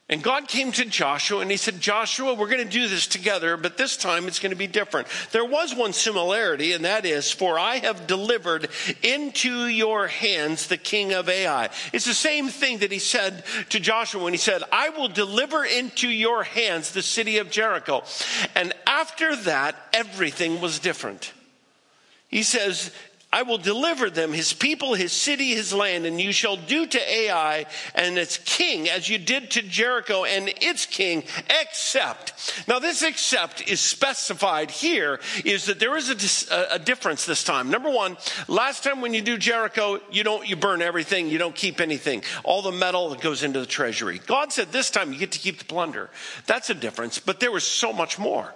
And 0.07 0.21
God 0.21 0.47
came 0.47 0.71
to 0.73 0.85
Joshua 0.85 1.39
and 1.39 1.49
he 1.49 1.57
said, 1.57 1.81
Joshua, 1.81 2.35
we're 2.35 2.49
going 2.49 2.63
to 2.63 2.71
do 2.71 2.87
this 2.87 3.07
together, 3.07 3.57
but 3.57 3.75
this 3.75 3.97
time 3.97 4.27
it's 4.27 4.37
going 4.37 4.51
to 4.51 4.55
be 4.55 4.67
different. 4.67 5.07
There 5.31 5.43
was 5.43 5.73
one 5.73 5.93
similarity, 5.93 6.73
and 6.73 6.85
that 6.85 7.07
is, 7.07 7.31
for 7.31 7.57
I 7.57 7.77
have 7.77 8.05
delivered 8.05 8.69
into 9.01 9.65
your 9.65 10.05
hands 10.05 10.67
the 10.67 10.77
king 10.77 11.13
of 11.13 11.27
Ai. 11.27 11.69
It's 11.91 12.05
the 12.05 12.13
same 12.13 12.49
thing 12.49 12.79
that 12.79 12.91
he 12.91 12.99
said 12.99 13.45
to 13.69 13.79
Joshua 13.79 14.23
when 14.23 14.33
he 14.33 14.37
said, 14.37 14.61
I 14.71 14.89
will 14.89 15.07
deliver 15.07 15.65
into 15.65 16.07
your 16.07 16.43
hands 16.43 16.91
the 16.91 17.01
city 17.01 17.39
of 17.39 17.49
Jericho. 17.49 18.03
And 18.53 18.73
after 18.85 19.35
that, 19.37 19.75
everything 19.91 20.61
was 20.61 20.77
different. 20.77 21.33
He 22.27 22.43
says, 22.43 22.91
I 23.35 23.41
will 23.41 23.57
deliver 23.57 24.09
them, 24.09 24.31
his 24.31 24.53
people, 24.53 24.93
his 24.93 25.11
city, 25.11 25.49
his 25.49 25.73
land, 25.73 26.05
and 26.05 26.21
you 26.21 26.31
shall 26.31 26.55
do 26.55 26.85
to 26.87 27.13
Ai 27.13 27.65
and 27.93 28.17
its 28.17 28.37
king 28.37 28.87
as 28.87 29.09
you 29.09 29.17
did 29.17 29.51
to 29.51 29.61
Jericho 29.61 30.23
and 30.23 30.47
its 30.61 30.85
king, 30.85 31.25
except. 31.49 32.63
Now, 32.65 32.79
this 32.79 33.03
except 33.03 33.69
is 33.69 33.81
specified 33.81 34.71
here 34.71 35.19
is 35.43 35.65
that 35.65 35.81
there 35.81 35.97
is 35.97 36.47
a, 36.49 36.75
a 36.75 36.79
difference 36.79 37.25
this 37.25 37.43
time. 37.43 37.69
Number 37.69 37.89
one, 37.89 38.15
last 38.47 38.85
time 38.85 39.01
when 39.01 39.13
you 39.13 39.21
do 39.21 39.37
Jericho, 39.37 39.99
you 40.09 40.23
don't, 40.23 40.47
you 40.47 40.55
burn 40.55 40.81
everything, 40.81 41.27
you 41.27 41.37
don't 41.37 41.55
keep 41.55 41.81
anything. 41.81 42.23
All 42.45 42.61
the 42.61 42.71
metal 42.71 43.09
that 43.09 43.19
goes 43.19 43.43
into 43.43 43.59
the 43.59 43.65
treasury. 43.65 44.21
God 44.25 44.53
said 44.53 44.71
this 44.71 44.89
time 44.89 45.11
you 45.11 45.19
get 45.19 45.33
to 45.33 45.39
keep 45.39 45.59
the 45.59 45.65
plunder. 45.65 46.09
That's 46.45 46.69
a 46.69 46.73
difference, 46.73 47.19
but 47.19 47.41
there 47.41 47.51
was 47.51 47.65
so 47.67 47.91
much 47.91 48.17
more. 48.17 48.55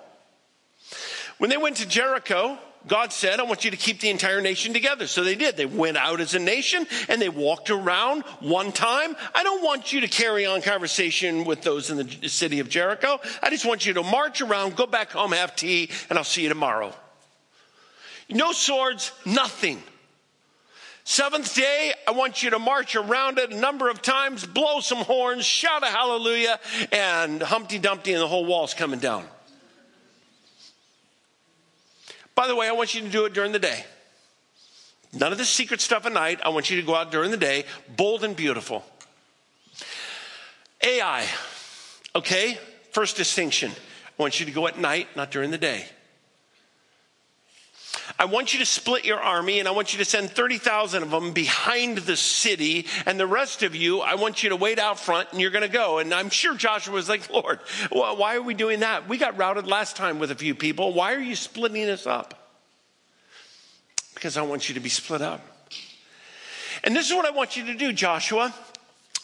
When 1.38 1.50
they 1.50 1.58
went 1.58 1.76
to 1.78 1.86
Jericho, 1.86 2.58
God 2.90 3.14
said, 3.14 3.40
I 3.40 3.44
want 3.44 3.64
you 3.64 3.72
to 3.72 3.78
keep 3.78 4.02
the 4.02 4.10
entire 4.10 4.42
nation 4.42 4.74
together. 4.74 5.08
So 5.08 5.24
they 5.24 5.36
did. 5.36 5.56
They 5.56 5.66
went 5.66 5.96
out 5.96 6.20
as 6.20 6.34
a 6.34 6.40
nation 6.40 6.86
and 7.08 7.22
they 7.22 7.30
walked 7.30 7.70
around 7.70 8.24
one 8.42 8.72
time. 8.72 9.16
I 9.34 9.44
don't 9.44 9.64
want 9.64 9.94
you 9.94 10.02
to 10.02 10.08
carry 10.08 10.46
on 10.46 10.62
conversation 10.62 11.46
with 11.46 11.62
those 11.62 11.90
in 11.90 11.98
the 11.98 12.28
city 12.28 12.60
of 12.60 12.68
Jericho. 12.68 13.20
I 13.42 13.50
just 13.50 13.66
want 13.66 13.86
you 13.86 13.94
to 13.94 14.04
march 14.04 14.42
around, 14.42 14.76
go 14.76 14.86
back 14.86 15.12
home, 15.12 15.32
have 15.32 15.56
tea, 15.56 15.90
and 16.10 16.18
I'll 16.18 16.26
see 16.26 16.44
you 16.44 16.50
tomorrow. 16.50 16.94
No 18.30 18.52
swords, 18.52 19.12
nothing. 19.26 19.82
Seventh 21.04 21.56
day, 21.56 21.94
I 22.08 22.12
want 22.12 22.44
you 22.44 22.52
to 22.52 22.60
march 22.60 22.96
around 22.96 23.40
it 23.40 23.52
a 23.52 23.56
number 23.56 23.90
of 23.90 24.02
times, 24.02 24.46
blow 24.46 24.80
some 24.80 25.00
horns, 25.00 25.44
shout 25.44 25.82
a 25.82 25.88
hallelujah, 25.88 26.60
and 26.92 27.42
Humpty 27.42 27.80
Dumpty 27.80 28.14
and 28.14 28.22
the 28.22 28.28
whole 28.28 28.46
wall's 28.46 28.76
coming 28.76 29.00
down. 29.00 29.26
By 32.40 32.48
the 32.48 32.56
way, 32.56 32.70
I 32.70 32.72
want 32.72 32.96
you 32.96 33.02
to 33.02 33.10
do 33.10 33.26
it 33.26 33.34
during 33.34 33.52
the 33.52 33.60
day. 33.60 33.84
None 35.12 35.34
of 35.34 35.38
the 35.38 35.44
secret 35.44 35.82
stuff 35.82 36.06
at 36.06 36.14
night. 36.14 36.40
I 36.42 36.48
want 36.48 36.70
you 36.70 36.80
to 36.80 36.88
go 36.88 36.96
out 36.96 37.12
during 37.12 37.32
the 37.32 37.38
day, 37.38 37.66
bold 37.98 38.24
and 38.24 38.34
beautiful. 38.34 38.82
Ai, 40.82 41.28
okay? 42.16 42.58
First 42.94 43.18
distinction. 43.18 43.72
I 43.72 44.22
want 44.22 44.40
you 44.40 44.46
to 44.46 44.54
go 44.54 44.68
at 44.68 44.80
night, 44.80 45.10
not 45.18 45.32
during 45.32 45.52
the 45.52 45.58
day. 45.58 45.84
I 48.18 48.26
want 48.26 48.54
you 48.54 48.60
to 48.60 48.66
split 48.66 49.06
your 49.06 49.20
army 49.20 49.60
and 49.60 49.68
I 49.68 49.72
want 49.72 49.94
you 49.94 50.00
to 50.00 50.06
send 50.06 50.32
30,000 50.32 51.04
of 51.04 51.12
them 51.12 51.32
behind 51.34 52.00
the 52.00 52.16
city. 52.16 52.88
And 53.06 53.20
the 53.20 53.28
rest 53.28 53.62
of 53.62 53.76
you, 53.76 54.02
I 54.02 54.16
want 54.16 54.42
you 54.42 54.50
to 54.50 54.56
wait 54.56 54.80
out 54.80 55.00
front 55.00 55.32
and 55.32 55.40
you're 55.40 55.52
going 55.52 55.62
to 55.62 55.68
go. 55.68 56.00
And 56.00 56.14
I'm 56.14 56.30
sure 56.30 56.56
Joshua 56.56 56.94
was 56.94 57.10
like, 57.10 57.30
Lord, 57.30 57.60
why 57.92 58.36
are 58.36 58.42
we 58.42 58.54
doing 58.54 58.80
that? 58.80 59.08
We 59.08 59.18
got 59.18 59.38
routed 59.38 59.68
last 59.68 59.96
time 59.96 60.18
with 60.20 60.32
a 60.32 60.36
few 60.36 60.56
people. 60.56 60.94
Why 60.94 61.14
are 61.14 61.22
you 61.22 61.36
splitting 61.36 61.90
us 61.90 62.08
up? 62.08 62.36
Because 64.16 64.38
I 64.38 64.42
want 64.42 64.70
you 64.70 64.76
to 64.76 64.82
be 64.82 64.90
split 64.90 65.22
up. 65.22 65.46
And 66.84 66.96
this 66.96 67.10
is 67.10 67.16
what 67.16 67.26
I 67.26 67.32
want 67.32 67.58
you 67.58 67.66
to 67.66 67.76
do, 67.76 67.94
Joshua. 67.94 68.54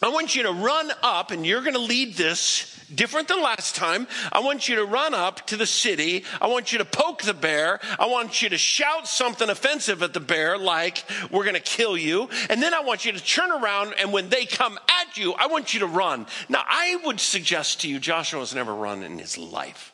I 0.01 0.10
want 0.10 0.36
you 0.36 0.44
to 0.44 0.51
run 0.51 0.92
up, 1.01 1.32
and 1.32 1.46
you're 1.46 1.62
going 1.62 1.74
to 1.74 1.80
lead 1.80 2.15
this 2.15 2.75
different 2.94 3.27
than 3.27 3.42
last 3.42 3.75
time. 3.75 4.08
I 4.32 4.39
want 4.39 4.70
you 4.70 4.75
to 4.75 4.86
run 4.86 5.13
up 5.13 5.48
to 5.48 5.58
the 5.58 5.65
city. 5.65 6.24
I 6.42 6.48
want 6.48 6.72
you 6.72 6.77
to 6.80 6.86
poke 6.86 7.24
the 7.24 7.34
bear. 7.34 7.80
I 8.00 8.08
want 8.08 8.42
you 8.42 8.50
to 8.50 8.58
shout 8.58 9.08
something 9.08 9.50
offensive 9.50 10.04
at 10.04 10.13
the 10.13 10.20
bear, 10.20 10.58
like, 10.58 11.04
we're 11.32 11.44
going 11.44 11.56
to 11.56 11.62
kill 11.62 11.98
you. 11.98 12.30
And 12.50 12.62
then 12.62 12.74
I 12.74 12.82
want 12.82 13.06
you 13.06 13.12
to 13.12 13.24
turn 13.24 13.51
around, 13.51 13.96
and 13.98 14.12
when 14.12 14.30
they 14.30 14.46
come 14.46 14.77
at 15.01 15.18
you, 15.18 15.34
I 15.34 15.48
want 15.48 15.74
you 15.74 15.80
to 15.82 15.88
run. 15.88 16.25
Now, 16.50 16.63
I 16.68 16.98
would 17.06 17.20
suggest 17.20 17.82
to 17.82 17.89
you, 17.89 18.00
Joshua's 18.00 18.54
never 18.54 18.74
run 18.74 19.04
in 19.04 19.18
his 19.18 19.38
life. 19.38 19.94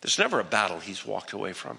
There's 0.00 0.18
never 0.18 0.40
a 0.40 0.44
battle 0.44 0.80
he's 0.80 1.06
walked 1.06 1.32
away 1.32 1.52
from. 1.52 1.78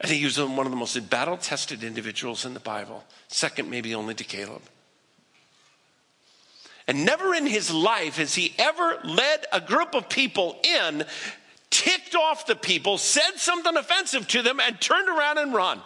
I 0.00 0.06
think 0.06 0.20
he 0.20 0.24
was 0.24 0.38
one 0.38 0.60
of 0.60 0.70
the 0.70 0.76
most 0.76 1.10
battle 1.10 1.36
tested 1.36 1.82
individuals 1.82 2.44
in 2.44 2.54
the 2.54 2.60
Bible, 2.60 3.04
second, 3.26 3.68
maybe 3.68 3.94
only 3.94 4.14
to 4.14 4.24
Caleb. 4.24 4.62
And 6.88 7.04
never 7.04 7.34
in 7.34 7.46
his 7.46 7.70
life 7.70 8.16
has 8.16 8.34
he 8.34 8.54
ever 8.58 8.98
led 9.04 9.44
a 9.52 9.60
group 9.60 9.94
of 9.94 10.08
people 10.08 10.58
in, 10.64 11.04
ticked 11.68 12.14
off 12.14 12.46
the 12.46 12.56
people, 12.56 12.96
said 12.96 13.32
something 13.36 13.76
offensive 13.76 14.26
to 14.28 14.40
them, 14.40 14.58
and 14.58 14.80
turned 14.80 15.06
around 15.06 15.36
and 15.36 15.52
run. 15.52 15.82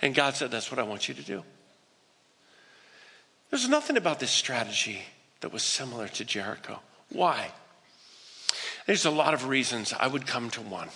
And 0.00 0.14
God 0.14 0.36
said, 0.36 0.52
That's 0.52 0.70
what 0.70 0.78
I 0.78 0.84
want 0.84 1.08
you 1.08 1.14
to 1.14 1.22
do. 1.22 1.42
There's 3.50 3.68
nothing 3.68 3.96
about 3.96 4.20
this 4.20 4.30
strategy 4.30 5.02
that 5.40 5.52
was 5.52 5.64
similar 5.64 6.06
to 6.08 6.24
Jericho. 6.24 6.78
Why? 7.10 7.50
There's 8.86 9.06
a 9.06 9.10
lot 9.10 9.34
of 9.34 9.48
reasons. 9.48 9.92
I 9.98 10.06
would 10.06 10.26
come 10.26 10.48
to 10.50 10.60
one. 10.60 10.90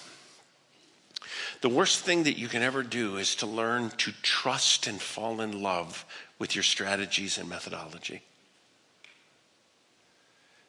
The 1.61 1.69
worst 1.69 2.05
thing 2.05 2.23
that 2.23 2.39
you 2.39 2.47
can 2.47 2.63
ever 2.63 2.85
do 2.85 3.17
is 3.17 3.35
to 3.37 3.47
learn 3.47 3.91
to 3.99 4.13
trust 4.23 4.87
and 4.87 5.01
fall 5.01 5.41
in 5.41 5.61
love 5.61 6.05
with 6.39 6.55
your 6.55 6.63
strategies 6.63 7.37
and 7.37 7.49
methodology. 7.49 8.23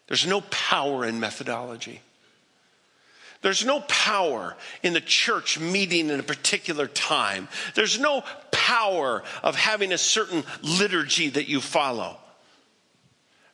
There's 0.09 0.25
no 0.27 0.41
power 0.41 1.05
in 1.05 1.19
methodology. 1.19 2.01
There's 3.41 3.63
no 3.63 3.79
power 3.81 4.57
in 4.83 4.93
the 4.93 5.01
church 5.01 5.59
meeting 5.59 6.09
in 6.09 6.19
a 6.19 6.23
particular 6.23 6.87
time. 6.87 7.47
There's 7.75 7.99
no 7.99 8.23
power 8.51 9.23
of 9.43 9.55
having 9.55 9.93
a 9.93 9.97
certain 9.99 10.43
liturgy 10.63 11.29
that 11.29 11.47
you 11.47 11.61
follow. 11.61 12.17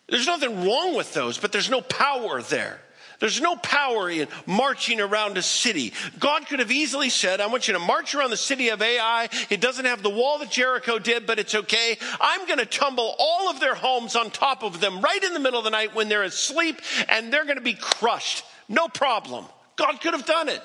There's 0.07 0.27
nothing 0.27 0.65
wrong 0.65 0.95
with 0.95 1.13
those, 1.13 1.37
but 1.37 1.51
there's 1.51 1.69
no 1.69 1.81
power 1.81 2.41
there. 2.41 2.79
There's 3.19 3.41
no 3.41 3.55
power 3.55 4.09
in 4.09 4.27
marching 4.45 4.99
around 4.99 5.37
a 5.37 5.41
city. 5.41 5.93
God 6.19 6.47
could 6.47 6.59
have 6.59 6.71
easily 6.71 7.09
said, 7.09 7.41
I 7.41 7.47
want 7.47 7.67
you 7.67 7.73
to 7.73 7.79
march 7.79 8.13
around 8.13 8.31
the 8.31 8.37
city 8.37 8.69
of 8.69 8.81
Ai. 8.81 9.29
It 9.49 9.61
doesn't 9.61 9.85
have 9.85 10.03
the 10.03 10.09
wall 10.09 10.39
that 10.39 10.51
Jericho 10.51 10.99
did, 10.99 11.25
but 11.25 11.39
it's 11.39 11.55
okay. 11.55 11.97
I'm 12.19 12.45
going 12.45 12.59
to 12.59 12.65
tumble 12.65 13.15
all 13.17 13.49
of 13.49 13.59
their 13.59 13.75
homes 13.75 14.15
on 14.15 14.31
top 14.31 14.63
of 14.63 14.81
them 14.81 15.01
right 15.01 15.23
in 15.23 15.33
the 15.33 15.39
middle 15.39 15.59
of 15.59 15.65
the 15.65 15.71
night 15.71 15.95
when 15.95 16.09
they're 16.09 16.23
asleep, 16.23 16.81
and 17.09 17.31
they're 17.31 17.45
going 17.45 17.57
to 17.57 17.63
be 17.63 17.73
crushed. 17.73 18.43
No 18.67 18.87
problem. 18.87 19.45
God 19.75 20.01
could 20.01 20.13
have 20.13 20.25
done 20.25 20.49
it. 20.49 20.61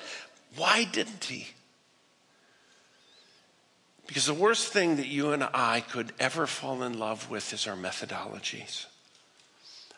Why 0.55 0.83
didn't 0.83 1.23
he? 1.25 1.47
Because 4.07 4.25
the 4.25 4.33
worst 4.33 4.73
thing 4.73 4.97
that 4.97 5.07
you 5.07 5.31
and 5.31 5.41
I 5.53 5.79
could 5.79 6.11
ever 6.19 6.45
fall 6.45 6.83
in 6.83 6.99
love 6.99 7.29
with 7.29 7.53
is 7.53 7.65
our 7.65 7.77
methodologies. 7.77 8.87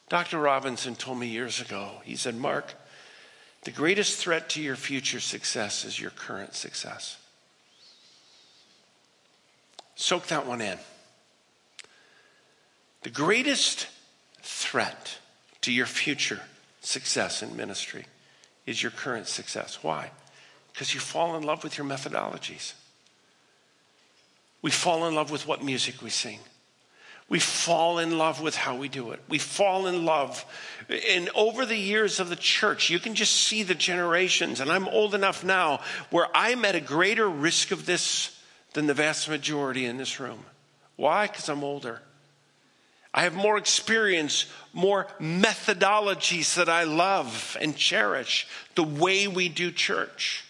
Dr. 0.09 0.39
Robinson 0.39 0.95
told 0.95 1.19
me 1.19 1.27
years 1.27 1.61
ago, 1.61 2.01
he 2.03 2.15
said, 2.15 2.35
Mark, 2.35 2.75
the 3.63 3.71
greatest 3.71 4.17
threat 4.17 4.49
to 4.49 4.61
your 4.61 4.75
future 4.75 5.19
success 5.19 5.85
is 5.85 5.99
your 5.99 6.11
current 6.11 6.53
success. 6.53 7.17
Soak 9.95 10.27
that 10.27 10.45
one 10.45 10.61
in. 10.61 10.77
The 13.03 13.09
greatest 13.09 13.87
threat 14.41 15.19
to 15.61 15.71
your 15.71 15.85
future 15.85 16.41
success 16.81 17.41
in 17.41 17.55
ministry 17.55 18.05
is 18.65 18.81
your 18.81 18.91
current 18.91 19.27
success. 19.27 19.79
Why? 19.81 20.11
Because 20.71 20.93
you 20.93 20.99
fall 20.99 21.35
in 21.35 21.43
love 21.43 21.63
with 21.63 21.77
your 21.77 21.87
methodologies. 21.87 22.73
We 24.61 24.71
fall 24.71 25.05
in 25.07 25.15
love 25.15 25.31
with 25.31 25.47
what 25.47 25.63
music 25.63 26.01
we 26.01 26.09
sing. 26.09 26.39
We 27.29 27.39
fall 27.39 27.99
in 27.99 28.17
love 28.17 28.41
with 28.41 28.55
how 28.55 28.75
we 28.75 28.89
do 28.89 29.11
it. 29.11 29.21
We 29.29 29.39
fall 29.39 29.87
in 29.87 30.05
love. 30.05 30.45
And 31.09 31.29
over 31.35 31.65
the 31.65 31.77
years 31.77 32.19
of 32.19 32.29
the 32.29 32.35
church, 32.35 32.89
you 32.89 32.99
can 32.99 33.15
just 33.15 33.33
see 33.33 33.63
the 33.63 33.75
generations. 33.75 34.59
And 34.59 34.71
I'm 34.71 34.87
old 34.87 35.15
enough 35.15 35.43
now 35.43 35.79
where 36.09 36.27
I'm 36.35 36.65
at 36.65 36.75
a 36.75 36.81
greater 36.81 37.27
risk 37.27 37.71
of 37.71 37.85
this 37.85 38.37
than 38.73 38.87
the 38.87 38.93
vast 38.93 39.29
majority 39.29 39.85
in 39.85 39.97
this 39.97 40.19
room. 40.19 40.45
Why? 40.95 41.27
Because 41.27 41.49
I'm 41.49 41.63
older. 41.63 42.01
I 43.13 43.23
have 43.23 43.35
more 43.35 43.57
experience, 43.57 44.47
more 44.73 45.07
methodologies 45.19 46.55
that 46.55 46.67
I 46.67 46.83
love 46.83 47.55
and 47.61 47.75
cherish, 47.75 48.47
the 48.75 48.83
way 48.83 49.27
we 49.27 49.49
do 49.49 49.71
church. 49.71 50.43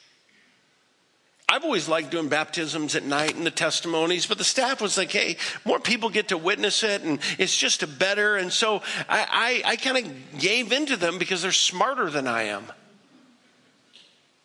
I've 1.49 1.63
always 1.63 1.87
liked 1.87 2.09
doing 2.09 2.29
baptisms 2.29 2.95
at 2.95 3.03
night 3.03 3.35
and 3.35 3.45
the 3.45 3.51
testimonies, 3.51 4.25
but 4.25 4.37
the 4.37 4.43
staff 4.43 4.81
was 4.81 4.97
like, 4.97 5.11
hey, 5.11 5.37
more 5.65 5.79
people 5.79 6.09
get 6.09 6.29
to 6.29 6.37
witness 6.37 6.83
it 6.83 7.03
and 7.03 7.19
it's 7.37 7.55
just 7.55 7.83
a 7.83 7.87
better. 7.87 8.37
And 8.37 8.51
so 8.51 8.81
I, 9.09 9.61
I, 9.65 9.71
I 9.71 9.75
kind 9.75 9.97
of 9.97 10.39
gave 10.39 10.71
into 10.71 10.95
them 10.95 11.19
because 11.19 11.41
they're 11.41 11.51
smarter 11.51 12.09
than 12.09 12.27
I 12.27 12.43
am. 12.43 12.65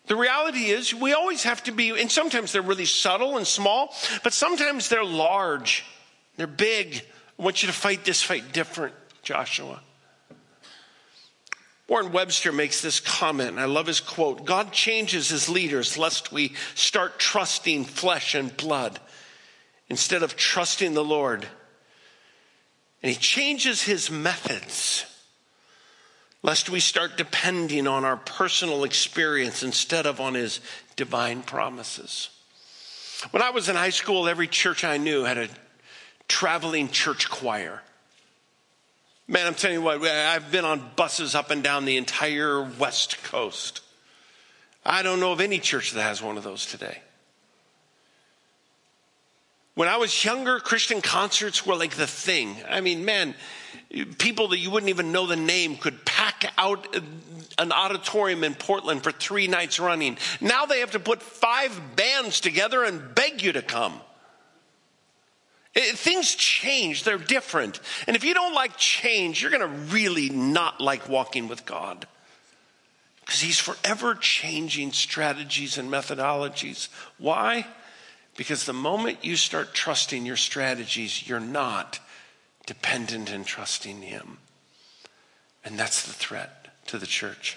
The 0.08 0.16
reality 0.16 0.66
is, 0.66 0.94
we 0.94 1.12
always 1.12 1.42
have 1.42 1.62
to 1.64 1.72
be, 1.72 1.90
and 1.90 2.10
sometimes 2.10 2.52
they're 2.52 2.62
really 2.62 2.86
subtle 2.86 3.36
and 3.36 3.46
small, 3.46 3.94
but 4.24 4.32
sometimes 4.32 4.88
they're 4.88 5.04
large, 5.04 5.84
they're 6.36 6.46
big. 6.46 7.02
I 7.38 7.42
want 7.42 7.62
you 7.62 7.68
to 7.68 7.74
fight 7.74 8.06
this 8.06 8.22
fight 8.22 8.52
different, 8.52 8.94
Joshua. 9.22 9.80
Warren 11.88 12.10
Wiersbe 12.10 12.54
makes 12.54 12.82
this 12.82 13.00
comment, 13.00 13.50
and 13.50 13.60
I 13.60 13.64
love 13.64 13.86
his 13.86 14.00
quote 14.00 14.44
God 14.44 14.72
changes 14.72 15.30
his 15.30 15.48
leaders 15.48 15.96
lest 15.96 16.32
we 16.32 16.54
start 16.74 17.18
trusting 17.18 17.86
flesh 17.86 18.34
and 18.34 18.54
blood 18.56 19.00
instead 19.88 20.22
of 20.22 20.36
trusting 20.36 20.92
the 20.92 21.04
Lord. 21.04 21.46
And 23.02 23.12
he 23.12 23.18
changes 23.18 23.82
his 23.82 24.10
methods 24.10 25.06
lest 26.42 26.70
we 26.70 26.80
start 26.80 27.16
depending 27.16 27.86
on 27.86 28.04
our 28.04 28.16
personal 28.16 28.84
experience 28.84 29.62
instead 29.62 30.06
of 30.06 30.20
on 30.20 30.34
his 30.34 30.60
divine 30.96 31.42
promises. 31.42 32.30
When 33.30 33.42
I 33.42 33.50
was 33.50 33.68
in 33.68 33.76
high 33.76 33.90
school, 33.90 34.28
every 34.28 34.46
church 34.46 34.84
I 34.84 34.98
knew 34.98 35.24
had 35.24 35.38
a 35.38 35.48
traveling 36.28 36.90
church 36.90 37.28
choir. 37.28 37.82
Man, 39.30 39.46
I'm 39.46 39.54
telling 39.54 39.76
you 39.76 39.82
what, 39.82 40.02
I've 40.02 40.50
been 40.50 40.64
on 40.64 40.82
buses 40.96 41.34
up 41.34 41.50
and 41.50 41.62
down 41.62 41.84
the 41.84 41.98
entire 41.98 42.62
West 42.62 43.22
Coast. 43.24 43.82
I 44.86 45.02
don't 45.02 45.20
know 45.20 45.32
of 45.32 45.40
any 45.42 45.58
church 45.58 45.92
that 45.92 46.02
has 46.02 46.22
one 46.22 46.38
of 46.38 46.44
those 46.44 46.64
today. 46.64 47.02
When 49.74 49.86
I 49.86 49.98
was 49.98 50.24
younger, 50.24 50.58
Christian 50.58 51.02
concerts 51.02 51.66
were 51.66 51.76
like 51.76 51.94
the 51.94 52.06
thing. 52.06 52.56
I 52.68 52.80
mean, 52.80 53.04
man, 53.04 53.34
people 54.16 54.48
that 54.48 54.58
you 54.58 54.70
wouldn't 54.70 54.88
even 54.88 55.12
know 55.12 55.26
the 55.26 55.36
name 55.36 55.76
could 55.76 56.06
pack 56.06 56.50
out 56.56 56.96
an 57.58 57.70
auditorium 57.70 58.44
in 58.44 58.54
Portland 58.54 59.02
for 59.02 59.12
three 59.12 59.46
nights 59.46 59.78
running. 59.78 60.16
Now 60.40 60.64
they 60.64 60.80
have 60.80 60.92
to 60.92 60.98
put 60.98 61.22
five 61.22 61.78
bands 61.96 62.40
together 62.40 62.82
and 62.82 63.14
beg 63.14 63.42
you 63.42 63.52
to 63.52 63.62
come. 63.62 64.00
It, 65.78 65.96
things 65.96 66.34
change, 66.34 67.04
they're 67.04 67.18
different. 67.18 67.78
And 68.08 68.16
if 68.16 68.24
you 68.24 68.34
don't 68.34 68.52
like 68.52 68.76
change, 68.76 69.40
you're 69.40 69.52
going 69.52 69.60
to 69.60 69.94
really 69.94 70.28
not 70.28 70.80
like 70.80 71.08
walking 71.08 71.46
with 71.46 71.64
God. 71.64 72.04
Because 73.20 73.40
He's 73.40 73.60
forever 73.60 74.16
changing 74.16 74.90
strategies 74.90 75.78
and 75.78 75.88
methodologies. 75.88 76.88
Why? 77.16 77.64
Because 78.36 78.66
the 78.66 78.72
moment 78.72 79.24
you 79.24 79.36
start 79.36 79.72
trusting 79.72 80.26
your 80.26 80.36
strategies, 80.36 81.28
you're 81.28 81.38
not 81.38 82.00
dependent 82.66 83.30
and 83.30 83.46
trusting 83.46 84.02
Him. 84.02 84.38
And 85.64 85.78
that's 85.78 86.02
the 86.02 86.12
threat 86.12 86.70
to 86.88 86.98
the 86.98 87.06
church. 87.06 87.56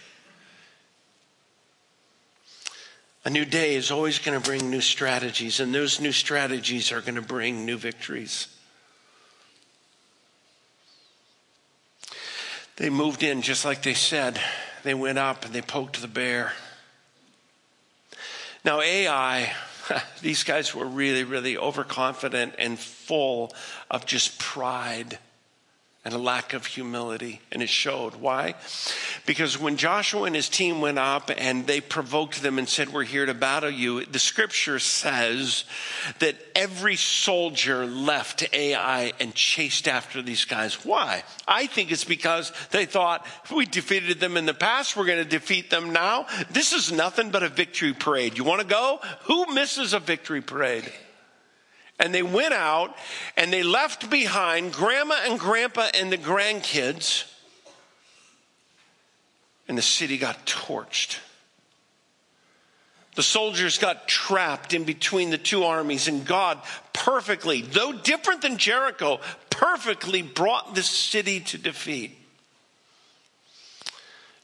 A 3.23 3.29
new 3.29 3.45
day 3.45 3.75
is 3.75 3.91
always 3.91 4.17
going 4.17 4.39
to 4.39 4.43
bring 4.43 4.69
new 4.69 4.81
strategies, 4.81 5.59
and 5.59 5.73
those 5.73 5.99
new 5.99 6.11
strategies 6.11 6.91
are 6.91 7.01
going 7.01 7.15
to 7.15 7.21
bring 7.21 7.65
new 7.65 7.77
victories. 7.77 8.47
They 12.77 12.89
moved 12.89 13.21
in 13.21 13.43
just 13.43 13.63
like 13.63 13.83
they 13.83 13.93
said. 13.93 14.41
They 14.81 14.95
went 14.95 15.19
up 15.19 15.45
and 15.45 15.53
they 15.53 15.61
poked 15.61 16.01
the 16.01 16.07
bear. 16.07 16.53
Now, 18.65 18.81
Ai, 18.81 19.53
these 20.21 20.43
guys 20.43 20.73
were 20.73 20.85
really, 20.85 21.23
really 21.23 21.57
overconfident 21.57 22.55
and 22.57 22.79
full 22.79 23.53
of 23.91 24.07
just 24.07 24.39
pride 24.39 25.19
and 26.03 26.15
a 26.15 26.17
lack 26.17 26.53
of 26.53 26.65
humility. 26.65 27.41
And 27.51 27.61
it 27.61 27.69
showed. 27.69 28.15
Why? 28.15 28.55
Because 29.27 29.59
when 29.59 29.77
Joshua 29.77 30.23
and 30.23 30.35
his 30.35 30.49
team 30.49 30.81
went 30.81 30.97
up 30.97 31.29
and 31.35 31.67
they 31.67 31.79
provoked 31.79 32.41
them 32.41 32.57
and 32.57 32.67
said, 32.67 32.91
We're 32.91 33.03
here 33.03 33.27
to 33.27 33.35
battle 33.35 33.69
you, 33.69 34.03
the 34.05 34.17
scripture 34.17 34.79
says 34.79 35.63
that 36.17 36.35
every 36.55 36.95
soldier 36.95 37.85
left 37.85 38.51
Ai 38.51 39.13
and 39.19 39.35
chased 39.35 39.87
after 39.87 40.23
these 40.23 40.45
guys. 40.45 40.83
Why? 40.83 41.23
I 41.47 41.67
think 41.67 41.91
it's 41.91 42.03
because 42.03 42.51
they 42.71 42.85
thought, 42.85 43.27
We 43.53 43.67
defeated 43.67 44.19
them 44.19 44.37
in 44.37 44.47
the 44.47 44.55
past, 44.55 44.97
we're 44.97 45.05
going 45.05 45.23
to 45.23 45.29
defeat 45.29 45.69
them 45.69 45.93
now. 45.93 46.25
This 46.49 46.73
is 46.73 46.91
nothing 46.91 47.29
but 47.29 47.43
a 47.43 47.49
victory 47.49 47.93
parade. 47.93 48.39
You 48.39 48.43
want 48.43 48.61
to 48.61 48.67
go? 48.67 48.99
Who 49.23 49.53
misses 49.53 49.93
a 49.93 49.99
victory 49.99 50.41
parade? 50.41 50.91
And 52.01 52.13
they 52.13 52.23
went 52.23 52.53
out 52.53 52.95
and 53.37 53.53
they 53.53 53.63
left 53.63 54.09
behind 54.09 54.73
grandma 54.73 55.19
and 55.23 55.39
grandpa 55.39 55.89
and 55.93 56.11
the 56.11 56.17
grandkids. 56.17 57.31
And 59.67 59.77
the 59.77 59.83
city 59.83 60.17
got 60.17 60.45
torched. 60.45 61.19
The 63.15 63.23
soldiers 63.23 63.77
got 63.77 64.07
trapped 64.07 64.73
in 64.73 64.83
between 64.83 65.31
the 65.31 65.37
two 65.37 65.65
armies, 65.65 66.07
and 66.07 66.25
God 66.25 66.59
perfectly, 66.93 67.61
though 67.61 67.91
different 67.91 68.41
than 68.41 68.57
Jericho, 68.57 69.19
perfectly 69.49 70.21
brought 70.21 70.75
this 70.75 70.89
city 70.89 71.41
to 71.41 71.57
defeat. 71.57 72.17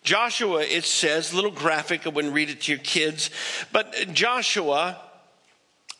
Joshua, 0.03 0.61
it 0.61 0.83
says, 0.83 1.33
little 1.33 1.51
graphic, 1.51 2.05
I 2.05 2.09
wouldn't 2.09 2.33
read 2.33 2.49
it 2.49 2.61
to 2.61 2.71
your 2.73 2.81
kids, 2.81 3.29
but 3.71 4.13
Joshua 4.13 5.01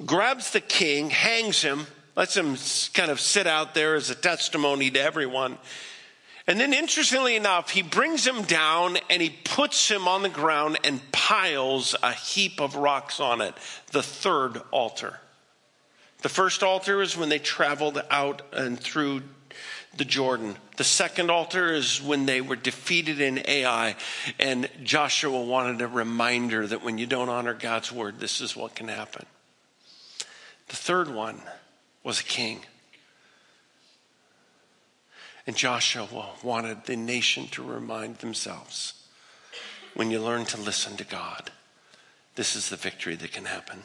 grabs 0.06 0.52
the 0.52 0.62
king, 0.62 1.10
hangs 1.10 1.62
him, 1.62 1.88
lets 2.16 2.36
him 2.36 2.58
kind 2.94 3.12
of 3.12 3.20
sit 3.20 3.48
out 3.48 3.74
there 3.74 3.96
as 3.96 4.10
a 4.10 4.16
testimony 4.16 4.90
to 4.92 5.02
everyone. 5.02 5.58
And 6.48 6.60
then, 6.60 6.74
interestingly 6.74 7.36
enough, 7.36 7.72
he 7.72 7.82
brings 7.82 8.26
him 8.26 8.44
down 8.44 8.98
and 9.10 9.22
he 9.22 9.30
puts 9.30 9.90
him 9.90 10.08
on 10.08 10.22
the 10.22 10.30
ground 10.30 10.80
and 10.86 11.02
piles 11.12 11.94
a 12.02 12.14
heap 12.14 12.62
of 12.62 12.76
rocks 12.76 13.20
on 13.20 13.42
it, 13.42 13.54
the 13.92 14.02
third 14.02 14.62
altar. 14.72 15.20
The 16.22 16.30
first 16.30 16.64
altar 16.64 17.02
is 17.02 17.18
when 17.18 17.30
they 17.30 17.40
traveled 17.40 18.02
out 18.10 18.42
and 18.54 18.80
through 18.80 19.24
the 19.98 20.06
Jordan. 20.06 20.56
The 20.78 20.84
second 20.84 21.30
altar 21.30 21.74
is 21.74 22.02
when 22.02 22.26
they 22.26 22.40
were 22.40 22.56
defeated 22.56 23.20
in 23.20 23.42
Ai, 23.46 23.96
and 24.40 24.70
Joshua 24.84 25.42
wanted 25.42 25.82
a 25.82 25.88
reminder 25.88 26.66
that 26.66 26.84
when 26.84 26.98
you 26.98 27.08
don't 27.08 27.30
honor 27.30 27.54
God's 27.54 27.92
word, 27.92 28.20
this 28.20 28.40
is 28.42 28.56
what 28.56 28.74
can 28.74 28.88
happen. 28.88 29.26
The 30.68 30.76
third 30.76 31.10
one 31.10 31.42
was 32.04 32.20
a 32.20 32.24
king. 32.24 32.62
And 35.46 35.56
Joshua 35.56 36.08
wanted 36.44 36.86
the 36.86 36.98
nation 36.98 37.48
to 37.52 37.64
remind 37.64 38.18
themselves 38.18 38.94
when 39.94 40.12
you 40.12 40.20
learn 40.20 40.46
to 40.46 40.60
listen 40.60 40.98
to 40.98 41.04
God, 41.04 41.52
this 42.36 42.56
is 42.56 42.70
the 42.70 42.76
victory 42.76 43.16
that 43.16 43.32
can 43.32 43.46
happen. 43.46 43.84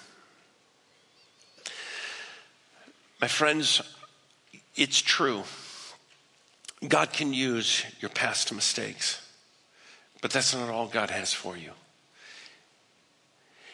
My 3.20 3.28
friends, 3.28 3.80
it's 4.74 5.00
true. 5.00 5.44
God 6.86 7.12
can 7.12 7.32
use 7.32 7.84
your 8.00 8.10
past 8.10 8.52
mistakes, 8.52 9.24
but 10.20 10.32
that's 10.32 10.54
not 10.54 10.68
all 10.68 10.88
God 10.88 11.10
has 11.10 11.32
for 11.32 11.56
you 11.56 11.70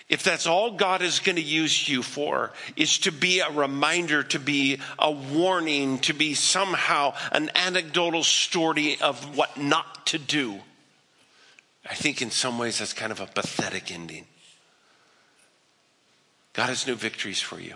if 0.08 0.22
that's 0.22 0.46
all 0.46 0.70
God 0.70 1.02
is 1.02 1.20
going 1.20 1.36
to 1.36 1.42
use 1.42 1.88
you 1.88 2.02
for, 2.02 2.52
is 2.76 2.98
to 3.00 3.12
be 3.12 3.40
a 3.40 3.50
reminder, 3.50 4.22
to 4.24 4.38
be 4.38 4.80
a 4.98 5.10
warning, 5.10 5.98
to 6.00 6.14
be 6.14 6.32
somehow 6.34 7.14
an 7.30 7.50
anecdotal 7.54 8.24
story 8.24 8.98
of 9.00 9.36
what 9.36 9.58
not 9.58 10.06
to 10.06 10.18
do, 10.18 10.60
I 11.88 11.94
think 11.94 12.22
in 12.22 12.30
some 12.30 12.58
ways 12.58 12.78
that's 12.78 12.92
kind 12.92 13.12
of 13.12 13.20
a 13.20 13.26
pathetic 13.26 13.92
ending. 13.92 14.26
God 16.54 16.70
has 16.70 16.86
new 16.86 16.94
victories 16.94 17.40
for 17.40 17.60
you. 17.60 17.74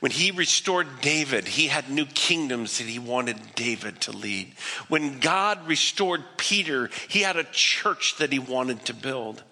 When 0.00 0.10
he 0.10 0.32
restored 0.32 1.00
David, 1.00 1.46
he 1.46 1.68
had 1.68 1.88
new 1.88 2.06
kingdoms 2.06 2.78
that 2.78 2.88
he 2.88 2.98
wanted 2.98 3.36
David 3.54 4.00
to 4.02 4.10
lead. 4.10 4.52
When 4.88 5.20
God 5.20 5.68
restored 5.68 6.24
Peter, 6.36 6.90
he 7.06 7.20
had 7.20 7.36
a 7.36 7.44
church 7.44 8.16
that 8.18 8.32
he 8.32 8.40
wanted 8.40 8.84
to 8.86 8.94
build. 8.94 9.44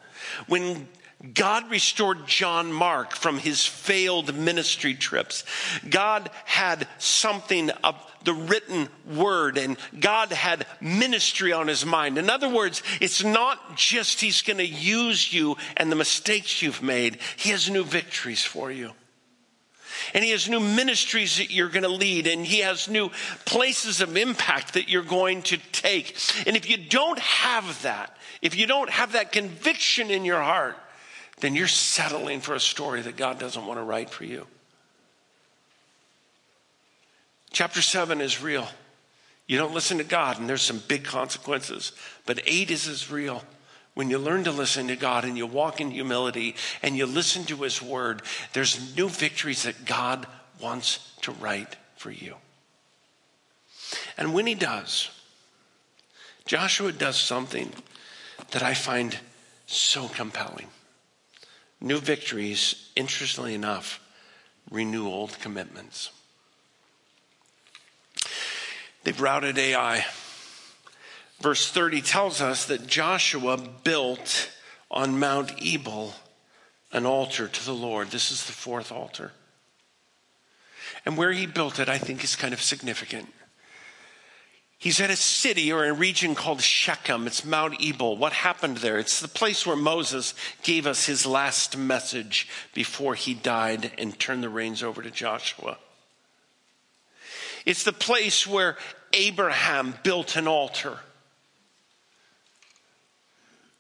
When 0.46 0.88
God 1.34 1.70
restored 1.70 2.26
John 2.26 2.72
Mark 2.72 3.14
from 3.14 3.38
his 3.38 3.66
failed 3.66 4.34
ministry 4.34 4.94
trips. 4.94 5.44
God 5.88 6.30
had 6.46 6.88
something 6.98 7.68
of 7.84 7.94
the 8.24 8.32
written 8.32 8.88
word 9.06 9.58
and 9.58 9.76
God 9.98 10.32
had 10.32 10.66
ministry 10.80 11.52
on 11.52 11.68
his 11.68 11.84
mind. 11.84 12.16
In 12.16 12.30
other 12.30 12.48
words, 12.48 12.82
it's 13.00 13.22
not 13.22 13.76
just 13.76 14.20
he's 14.20 14.40
going 14.40 14.58
to 14.58 14.66
use 14.66 15.32
you 15.32 15.56
and 15.76 15.92
the 15.92 15.96
mistakes 15.96 16.62
you've 16.62 16.82
made. 16.82 17.18
He 17.36 17.50
has 17.50 17.68
new 17.68 17.84
victories 17.84 18.42
for 18.42 18.70
you. 18.70 18.92
And 20.14 20.24
he 20.24 20.30
has 20.30 20.48
new 20.48 20.60
ministries 20.60 21.38
that 21.38 21.50
you're 21.50 21.68
going 21.68 21.84
to 21.84 21.88
lead, 21.88 22.26
and 22.26 22.44
he 22.44 22.60
has 22.60 22.88
new 22.88 23.10
places 23.44 24.00
of 24.00 24.16
impact 24.16 24.74
that 24.74 24.88
you're 24.88 25.02
going 25.02 25.42
to 25.42 25.56
take. 25.72 26.16
And 26.46 26.56
if 26.56 26.68
you 26.68 26.76
don't 26.76 27.18
have 27.18 27.82
that, 27.82 28.16
if 28.42 28.56
you 28.56 28.66
don't 28.66 28.90
have 28.90 29.12
that 29.12 29.32
conviction 29.32 30.10
in 30.10 30.24
your 30.24 30.40
heart, 30.40 30.76
then 31.40 31.54
you're 31.54 31.68
settling 31.68 32.40
for 32.40 32.54
a 32.54 32.60
story 32.60 33.02
that 33.02 33.16
God 33.16 33.38
doesn't 33.38 33.66
want 33.66 33.78
to 33.78 33.84
write 33.84 34.10
for 34.10 34.24
you. 34.24 34.46
Chapter 37.52 37.82
7 37.82 38.20
is 38.20 38.42
real. 38.42 38.68
You 39.46 39.58
don't 39.58 39.74
listen 39.74 39.98
to 39.98 40.04
God, 40.04 40.38
and 40.38 40.48
there's 40.48 40.62
some 40.62 40.82
big 40.86 41.04
consequences. 41.04 41.92
But 42.24 42.40
8 42.46 42.70
is 42.70 42.86
as 42.86 43.10
real. 43.10 43.42
When 43.94 44.10
you 44.10 44.18
learn 44.18 44.44
to 44.44 44.52
listen 44.52 44.88
to 44.88 44.96
God 44.96 45.24
and 45.24 45.36
you 45.36 45.46
walk 45.46 45.80
in 45.80 45.90
humility 45.90 46.54
and 46.82 46.96
you 46.96 47.06
listen 47.06 47.44
to 47.46 47.56
His 47.56 47.82
word, 47.82 48.22
there's 48.52 48.96
new 48.96 49.08
victories 49.08 49.64
that 49.64 49.84
God 49.84 50.26
wants 50.60 51.14
to 51.22 51.32
write 51.32 51.76
for 51.96 52.10
you. 52.10 52.36
And 54.16 54.32
when 54.32 54.46
He 54.46 54.54
does, 54.54 55.10
Joshua 56.46 56.92
does 56.92 57.16
something 57.16 57.72
that 58.52 58.62
I 58.62 58.74
find 58.74 59.18
so 59.66 60.08
compelling. 60.08 60.66
New 61.80 61.98
victories, 61.98 62.90
interestingly 62.96 63.54
enough, 63.54 64.00
renew 64.70 65.06
old 65.06 65.38
commitments. 65.40 66.10
They've 69.02 69.20
routed 69.20 69.58
Ai. 69.58 70.04
Verse 71.40 71.70
30 71.70 72.02
tells 72.02 72.40
us 72.40 72.66
that 72.66 72.86
Joshua 72.86 73.56
built 73.56 74.50
on 74.90 75.18
Mount 75.18 75.52
Ebal 75.62 76.14
an 76.92 77.06
altar 77.06 77.48
to 77.48 77.64
the 77.64 77.74
Lord. 77.74 78.10
This 78.10 78.30
is 78.30 78.44
the 78.44 78.52
fourth 78.52 78.92
altar. 78.92 79.32
And 81.06 81.16
where 81.16 81.32
he 81.32 81.46
built 81.46 81.78
it, 81.78 81.88
I 81.88 81.98
think, 81.98 82.22
is 82.22 82.36
kind 82.36 82.52
of 82.52 82.60
significant. 82.60 83.32
He's 84.76 85.00
at 85.00 85.10
a 85.10 85.16
city 85.16 85.72
or 85.72 85.84
a 85.84 85.92
region 85.92 86.34
called 86.34 86.62
Shechem. 86.62 87.26
It's 87.26 87.44
Mount 87.44 87.82
Ebal. 87.82 88.16
What 88.16 88.32
happened 88.32 88.78
there? 88.78 88.98
It's 88.98 89.20
the 89.20 89.28
place 89.28 89.66
where 89.66 89.76
Moses 89.76 90.34
gave 90.62 90.86
us 90.86 91.04
his 91.06 91.26
last 91.26 91.76
message 91.76 92.48
before 92.74 93.14
he 93.14 93.34
died 93.34 93.92
and 93.98 94.18
turned 94.18 94.42
the 94.42 94.48
reins 94.48 94.82
over 94.82 95.02
to 95.02 95.10
Joshua. 95.10 95.78
It's 97.66 97.84
the 97.84 97.92
place 97.92 98.46
where 98.46 98.78
Abraham 99.12 99.94
built 100.02 100.36
an 100.36 100.48
altar. 100.48 100.98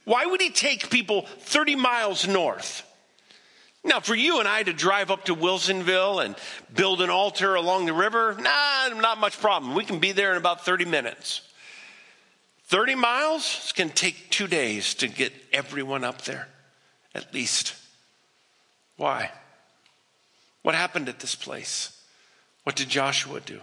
Why 0.04 0.26
would 0.26 0.40
he 0.40 0.50
take 0.50 0.90
people 0.90 1.26
30 1.40 1.76
miles 1.76 2.26
north? 2.26 2.86
Now, 3.82 4.00
for 4.00 4.14
you 4.14 4.40
and 4.40 4.48
I 4.48 4.62
to 4.62 4.72
drive 4.72 5.10
up 5.10 5.24
to 5.26 5.34
Wilsonville 5.34 6.24
and 6.24 6.36
build 6.74 7.00
an 7.00 7.08
altar 7.08 7.54
along 7.54 7.86
the 7.86 7.94
river, 7.94 8.36
nah, 8.38 8.88
not 9.00 9.18
much 9.18 9.40
problem. 9.40 9.74
We 9.74 9.84
can 9.84 10.00
be 10.00 10.12
there 10.12 10.32
in 10.32 10.36
about 10.36 10.64
30 10.64 10.84
minutes. 10.84 11.40
30 12.66 12.94
miles, 12.94 13.58
it's 13.62 13.72
going 13.72 13.88
to 13.88 13.94
take 13.94 14.30
two 14.30 14.46
days 14.46 14.94
to 14.94 15.08
get 15.08 15.32
everyone 15.52 16.04
up 16.04 16.22
there, 16.22 16.48
at 17.14 17.32
least. 17.32 17.74
Why? 18.96 19.32
What 20.62 20.74
happened 20.74 21.08
at 21.08 21.20
this 21.20 21.34
place? 21.34 21.98
What 22.64 22.76
did 22.76 22.88
Joshua 22.90 23.40
do? 23.40 23.60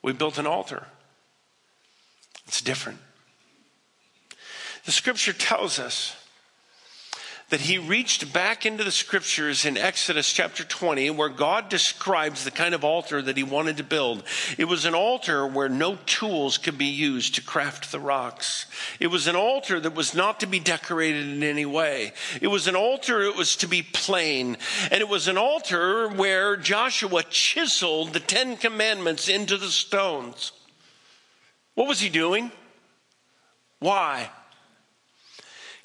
We 0.00 0.12
built 0.12 0.38
an 0.38 0.46
altar. 0.46 0.86
It's 2.46 2.62
different. 2.62 2.98
The 4.86 4.92
scripture 4.92 5.32
tells 5.32 5.80
us 5.80 6.16
that 7.48 7.60
he 7.60 7.76
reached 7.76 8.32
back 8.32 8.64
into 8.64 8.84
the 8.84 8.92
scriptures 8.92 9.64
in 9.64 9.76
Exodus 9.76 10.32
chapter 10.32 10.62
20, 10.62 11.10
where 11.10 11.28
God 11.28 11.68
describes 11.68 12.44
the 12.44 12.52
kind 12.52 12.72
of 12.72 12.84
altar 12.84 13.20
that 13.20 13.36
he 13.36 13.42
wanted 13.42 13.76
to 13.76 13.84
build. 13.84 14.22
It 14.58 14.66
was 14.66 14.84
an 14.84 14.94
altar 14.94 15.44
where 15.44 15.68
no 15.68 15.96
tools 16.06 16.56
could 16.56 16.78
be 16.78 16.86
used 16.86 17.34
to 17.34 17.42
craft 17.42 17.90
the 17.90 17.98
rocks. 17.98 18.66
It 19.00 19.08
was 19.08 19.26
an 19.26 19.34
altar 19.34 19.80
that 19.80 19.94
was 19.94 20.14
not 20.14 20.40
to 20.40 20.46
be 20.46 20.60
decorated 20.60 21.28
in 21.28 21.42
any 21.42 21.66
way. 21.66 22.12
It 22.40 22.48
was 22.48 22.68
an 22.68 22.76
altar, 22.76 23.22
it 23.22 23.36
was 23.36 23.56
to 23.56 23.66
be 23.66 23.82
plain. 23.82 24.56
And 24.92 25.00
it 25.00 25.08
was 25.08 25.26
an 25.26 25.38
altar 25.38 26.08
where 26.08 26.56
Joshua 26.56 27.24
chiseled 27.24 28.12
the 28.12 28.20
Ten 28.20 28.56
Commandments 28.56 29.28
into 29.28 29.56
the 29.56 29.68
stones. 29.68 30.52
What 31.74 31.88
was 31.88 31.98
he 31.98 32.08
doing? 32.08 32.52
Why? 33.80 34.30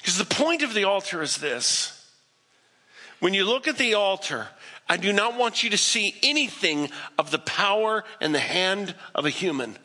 Because 0.02 0.18
the 0.18 0.24
point 0.24 0.62
of 0.62 0.74
the 0.74 0.82
altar 0.82 1.22
is 1.22 1.38
this. 1.38 1.96
When 3.20 3.34
you 3.34 3.44
look 3.44 3.68
at 3.68 3.78
the 3.78 3.94
altar, 3.94 4.48
I 4.88 4.96
do 4.96 5.12
not 5.12 5.38
want 5.38 5.62
you 5.62 5.70
to 5.70 5.78
see 5.78 6.16
anything 6.24 6.90
of 7.16 7.30
the 7.30 7.38
power 7.38 8.02
and 8.20 8.34
the 8.34 8.40
hand 8.40 8.96
of 9.14 9.26
a 9.26 9.30
human. 9.30 9.76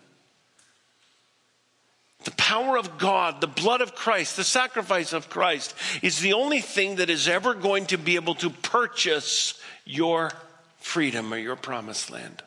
The 2.24 2.32
power 2.32 2.80
of 2.80 2.98
God, 2.98 3.42
the 3.42 3.48
blood 3.48 3.82
of 3.82 3.94
Christ, 3.94 4.38
the 4.38 4.44
sacrifice 4.44 5.14
of 5.14 5.30
Christ 5.30 5.76
is 6.02 6.20
the 6.20 6.34
only 6.34 6.62
thing 6.62 6.96
that 6.96 7.12
is 7.12 7.28
ever 7.28 7.54
going 7.54 7.86
to 7.86 7.98
be 7.98 8.16
able 8.16 8.36
to 8.36 8.50
purchase 8.50 9.54
your 9.86 10.32
freedom 10.80 11.32
or 11.32 11.38
your 11.38 11.56
promised 11.56 12.10
land. 12.10 12.42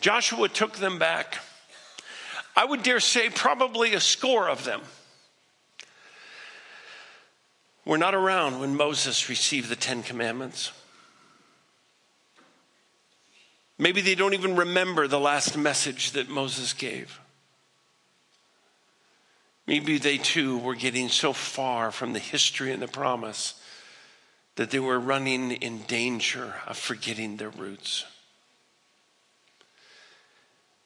Joshua 0.00 0.48
took 0.48 0.78
them 0.78 0.98
back. 0.98 1.38
I 2.58 2.64
would 2.64 2.82
dare 2.82 2.98
say 2.98 3.30
probably 3.30 3.94
a 3.94 4.00
score 4.00 4.48
of 4.48 4.64
them 4.64 4.80
were 7.84 7.96
not 7.96 8.16
around 8.16 8.58
when 8.58 8.74
Moses 8.74 9.28
received 9.28 9.68
the 9.68 9.76
Ten 9.76 10.02
Commandments. 10.02 10.72
Maybe 13.78 14.00
they 14.00 14.16
don't 14.16 14.34
even 14.34 14.56
remember 14.56 15.06
the 15.06 15.20
last 15.20 15.56
message 15.56 16.10
that 16.10 16.28
Moses 16.28 16.72
gave. 16.72 17.20
Maybe 19.68 19.98
they 19.98 20.18
too 20.18 20.58
were 20.58 20.74
getting 20.74 21.10
so 21.10 21.32
far 21.32 21.92
from 21.92 22.12
the 22.12 22.18
history 22.18 22.72
and 22.72 22.82
the 22.82 22.88
promise 22.88 23.54
that 24.56 24.72
they 24.72 24.80
were 24.80 24.98
running 24.98 25.52
in 25.52 25.82
danger 25.82 26.56
of 26.66 26.76
forgetting 26.76 27.36
their 27.36 27.50
roots. 27.50 28.04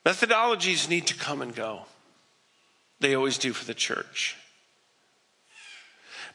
Methodologies 0.05 0.89
need 0.89 1.07
to 1.09 1.15
come 1.15 1.43
and 1.43 1.55
go. 1.55 1.83
They 3.01 3.15
always 3.15 3.39
do 3.39 3.53
for 3.53 3.65
the 3.65 3.75
church. 3.75 4.37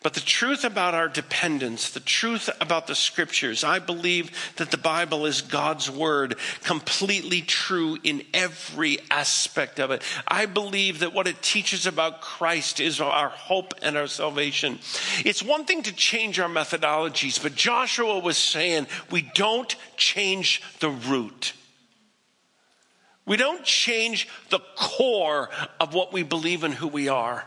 But 0.03 0.13
the 0.13 0.21
truth 0.21 0.63
about 0.63 0.93
our 0.93 1.09
dependence, 1.09 1.89
the 1.89 1.99
truth 1.99 2.49
about 2.61 2.85
the 2.87 2.95
scriptures, 2.95 3.63
I 3.63 3.79
believe 3.79 4.31
that 4.57 4.69
the 4.69 4.77
Bible 4.77 5.25
is 5.25 5.41
God's 5.41 5.89
word, 5.89 6.35
completely 6.63 7.41
true 7.41 7.97
in 8.03 8.23
every 8.33 8.99
aspect 9.09 9.79
of 9.79 9.89
it. 9.89 10.03
I 10.27 10.45
believe 10.45 10.99
that 10.99 11.13
what 11.13 11.27
it 11.27 11.41
teaches 11.41 11.87
about 11.87 12.21
Christ 12.21 12.79
is 12.79 13.01
our 13.01 13.29
hope 13.29 13.73
and 13.81 13.97
our 13.97 14.07
salvation. 14.07 14.79
It's 15.25 15.41
one 15.41 15.65
thing 15.65 15.81
to 15.83 15.93
change 15.93 16.39
our 16.39 16.49
methodologies, 16.49 17.41
but 17.41 17.55
Joshua 17.55 18.19
was 18.19 18.37
saying 18.37 18.87
we 19.09 19.23
don't 19.33 19.75
change 19.97 20.61
the 20.79 20.91
root. 20.91 21.53
We 23.27 23.37
don't 23.37 23.63
change 23.63 24.27
the 24.49 24.61
core 24.75 25.49
of 25.79 25.93
what 25.93 26.13
we 26.13 26.23
believe 26.23 26.63
and 26.63 26.73
who 26.73 26.87
we 26.87 27.09
are. 27.09 27.45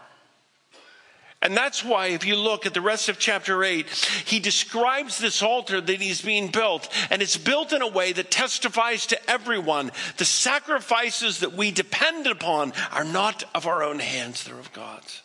And 1.42 1.56
that's 1.56 1.82
why, 1.82 2.08
if 2.08 2.26
you 2.26 2.36
look 2.36 2.66
at 2.66 2.74
the 2.74 2.82
rest 2.82 3.08
of 3.08 3.18
chapter 3.18 3.64
8, 3.64 3.88
he 4.26 4.40
describes 4.40 5.18
this 5.18 5.42
altar 5.42 5.80
that 5.80 6.00
he's 6.00 6.20
being 6.20 6.48
built, 6.48 6.86
and 7.08 7.22
it's 7.22 7.38
built 7.38 7.72
in 7.72 7.80
a 7.80 7.88
way 7.88 8.12
that 8.12 8.30
testifies 8.30 9.06
to 9.06 9.30
everyone 9.30 9.90
the 10.18 10.26
sacrifices 10.26 11.40
that 11.40 11.54
we 11.54 11.70
depend 11.70 12.26
upon 12.26 12.74
are 12.92 13.04
not 13.04 13.42
of 13.54 13.66
our 13.66 13.82
own 13.82 14.00
hands, 14.00 14.44
they're 14.44 14.58
of 14.58 14.70
God's. 14.74 15.22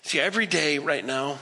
See, 0.00 0.18
every 0.18 0.46
day 0.46 0.78
right 0.78 1.04
now, 1.04 1.38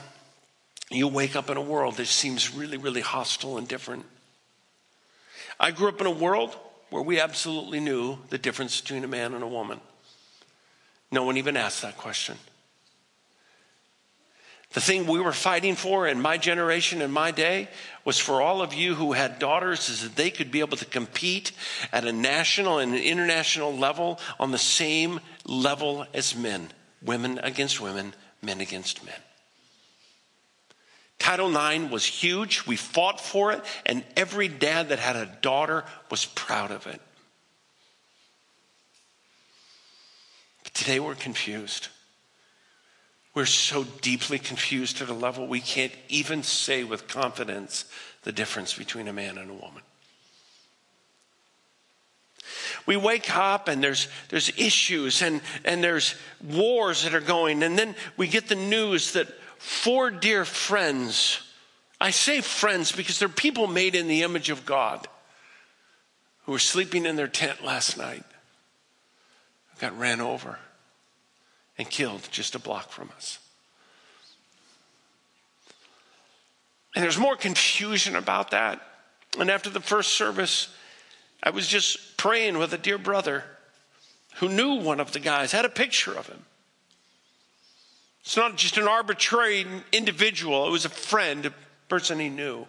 you 0.90 1.06
wake 1.06 1.36
up 1.36 1.48
in 1.48 1.56
a 1.56 1.62
world 1.62 1.96
that 1.98 2.06
seems 2.06 2.52
really, 2.52 2.76
really 2.76 3.02
hostile 3.02 3.56
and 3.56 3.68
different. 3.68 4.04
I 5.60 5.72
grew 5.72 5.88
up 5.88 6.00
in 6.00 6.06
a 6.06 6.10
world 6.10 6.56
where 6.88 7.02
we 7.02 7.20
absolutely 7.20 7.80
knew 7.80 8.18
the 8.30 8.38
difference 8.38 8.80
between 8.80 9.04
a 9.04 9.08
man 9.08 9.34
and 9.34 9.44
a 9.44 9.46
woman. 9.46 9.78
No 11.12 11.24
one 11.24 11.36
even 11.36 11.56
asked 11.56 11.82
that 11.82 11.98
question. 11.98 12.38
The 14.72 14.80
thing 14.80 15.06
we 15.06 15.20
were 15.20 15.32
fighting 15.32 15.74
for 15.74 16.06
in 16.06 16.22
my 16.22 16.38
generation 16.38 17.02
and 17.02 17.12
my 17.12 17.32
day 17.32 17.68
was 18.04 18.18
for 18.18 18.40
all 18.40 18.62
of 18.62 18.72
you 18.72 18.94
who 18.94 19.12
had 19.12 19.38
daughters 19.40 19.88
is 19.88 20.02
that 20.02 20.16
they 20.16 20.30
could 20.30 20.50
be 20.50 20.60
able 20.60 20.76
to 20.78 20.84
compete 20.84 21.52
at 21.92 22.04
a 22.04 22.12
national 22.12 22.78
and 22.78 22.94
an 22.94 23.02
international 23.02 23.76
level 23.76 24.18
on 24.38 24.52
the 24.52 24.58
same 24.58 25.20
level 25.44 26.06
as 26.14 26.36
men, 26.36 26.68
women 27.02 27.38
against 27.40 27.80
women, 27.80 28.14
men 28.40 28.60
against 28.60 29.04
men. 29.04 29.14
Title 31.20 31.54
IX 31.54 31.92
was 31.92 32.04
huge. 32.04 32.66
We 32.66 32.76
fought 32.76 33.20
for 33.20 33.52
it, 33.52 33.62
and 33.84 34.02
every 34.16 34.48
dad 34.48 34.88
that 34.88 34.98
had 34.98 35.16
a 35.16 35.26
daughter 35.42 35.84
was 36.10 36.24
proud 36.24 36.72
of 36.72 36.86
it. 36.86 37.00
But 40.64 40.74
today 40.74 40.98
we're 40.98 41.14
confused. 41.14 41.88
We're 43.34 43.46
so 43.46 43.84
deeply 43.84 44.38
confused 44.38 45.02
at 45.02 45.10
a 45.10 45.14
level 45.14 45.46
we 45.46 45.60
can't 45.60 45.92
even 46.08 46.42
say 46.42 46.84
with 46.84 47.06
confidence 47.06 47.84
the 48.22 48.32
difference 48.32 48.74
between 48.74 49.06
a 49.06 49.12
man 49.12 49.36
and 49.36 49.50
a 49.50 49.54
woman. 49.54 49.82
We 52.86 52.96
wake 52.96 53.36
up 53.36 53.68
and 53.68 53.84
there's, 53.84 54.08
there's 54.30 54.48
issues 54.58 55.20
and, 55.20 55.42
and 55.66 55.84
there's 55.84 56.14
wars 56.42 57.04
that 57.04 57.14
are 57.14 57.20
going, 57.20 57.62
and 57.62 57.78
then 57.78 57.94
we 58.16 58.26
get 58.26 58.48
the 58.48 58.56
news 58.56 59.12
that 59.12 59.28
four 59.60 60.10
dear 60.10 60.46
friends. 60.46 61.38
I 62.00 62.12
say 62.12 62.40
friends 62.40 62.92
because 62.92 63.18
they're 63.18 63.28
people 63.28 63.66
made 63.66 63.94
in 63.94 64.08
the 64.08 64.22
image 64.22 64.48
of 64.48 64.64
God 64.64 65.06
who 66.44 66.52
were 66.52 66.58
sleeping 66.58 67.04
in 67.04 67.16
their 67.16 67.28
tent 67.28 67.62
last 67.62 67.98
night, 67.98 68.24
got 69.78 69.96
ran 69.98 70.22
over 70.22 70.58
and 71.76 71.88
killed 71.88 72.26
just 72.30 72.54
a 72.54 72.58
block 72.58 72.90
from 72.90 73.10
us. 73.14 73.38
And 76.96 77.04
there's 77.04 77.18
more 77.18 77.36
confusion 77.36 78.16
about 78.16 78.52
that. 78.52 78.80
And 79.38 79.50
after 79.50 79.68
the 79.68 79.80
first 79.80 80.12
service, 80.14 80.74
I 81.42 81.50
was 81.50 81.68
just 81.68 82.16
praying 82.16 82.56
with 82.56 82.72
a 82.72 82.78
dear 82.78 82.98
brother 82.98 83.44
who 84.36 84.48
knew 84.48 84.76
one 84.76 85.00
of 85.00 85.12
the 85.12 85.20
guys, 85.20 85.52
had 85.52 85.66
a 85.66 85.70
picture 85.70 86.14
of 86.14 86.26
him. 86.26 86.46
It's 88.22 88.36
not 88.36 88.56
just 88.56 88.76
an 88.76 88.86
arbitrary 88.86 89.66
individual, 89.92 90.66
it 90.66 90.70
was 90.70 90.84
a 90.84 90.90
friend, 90.90 91.46
a 91.46 91.54
person 91.88 92.18
he 92.18 92.28
knew. 92.28 92.66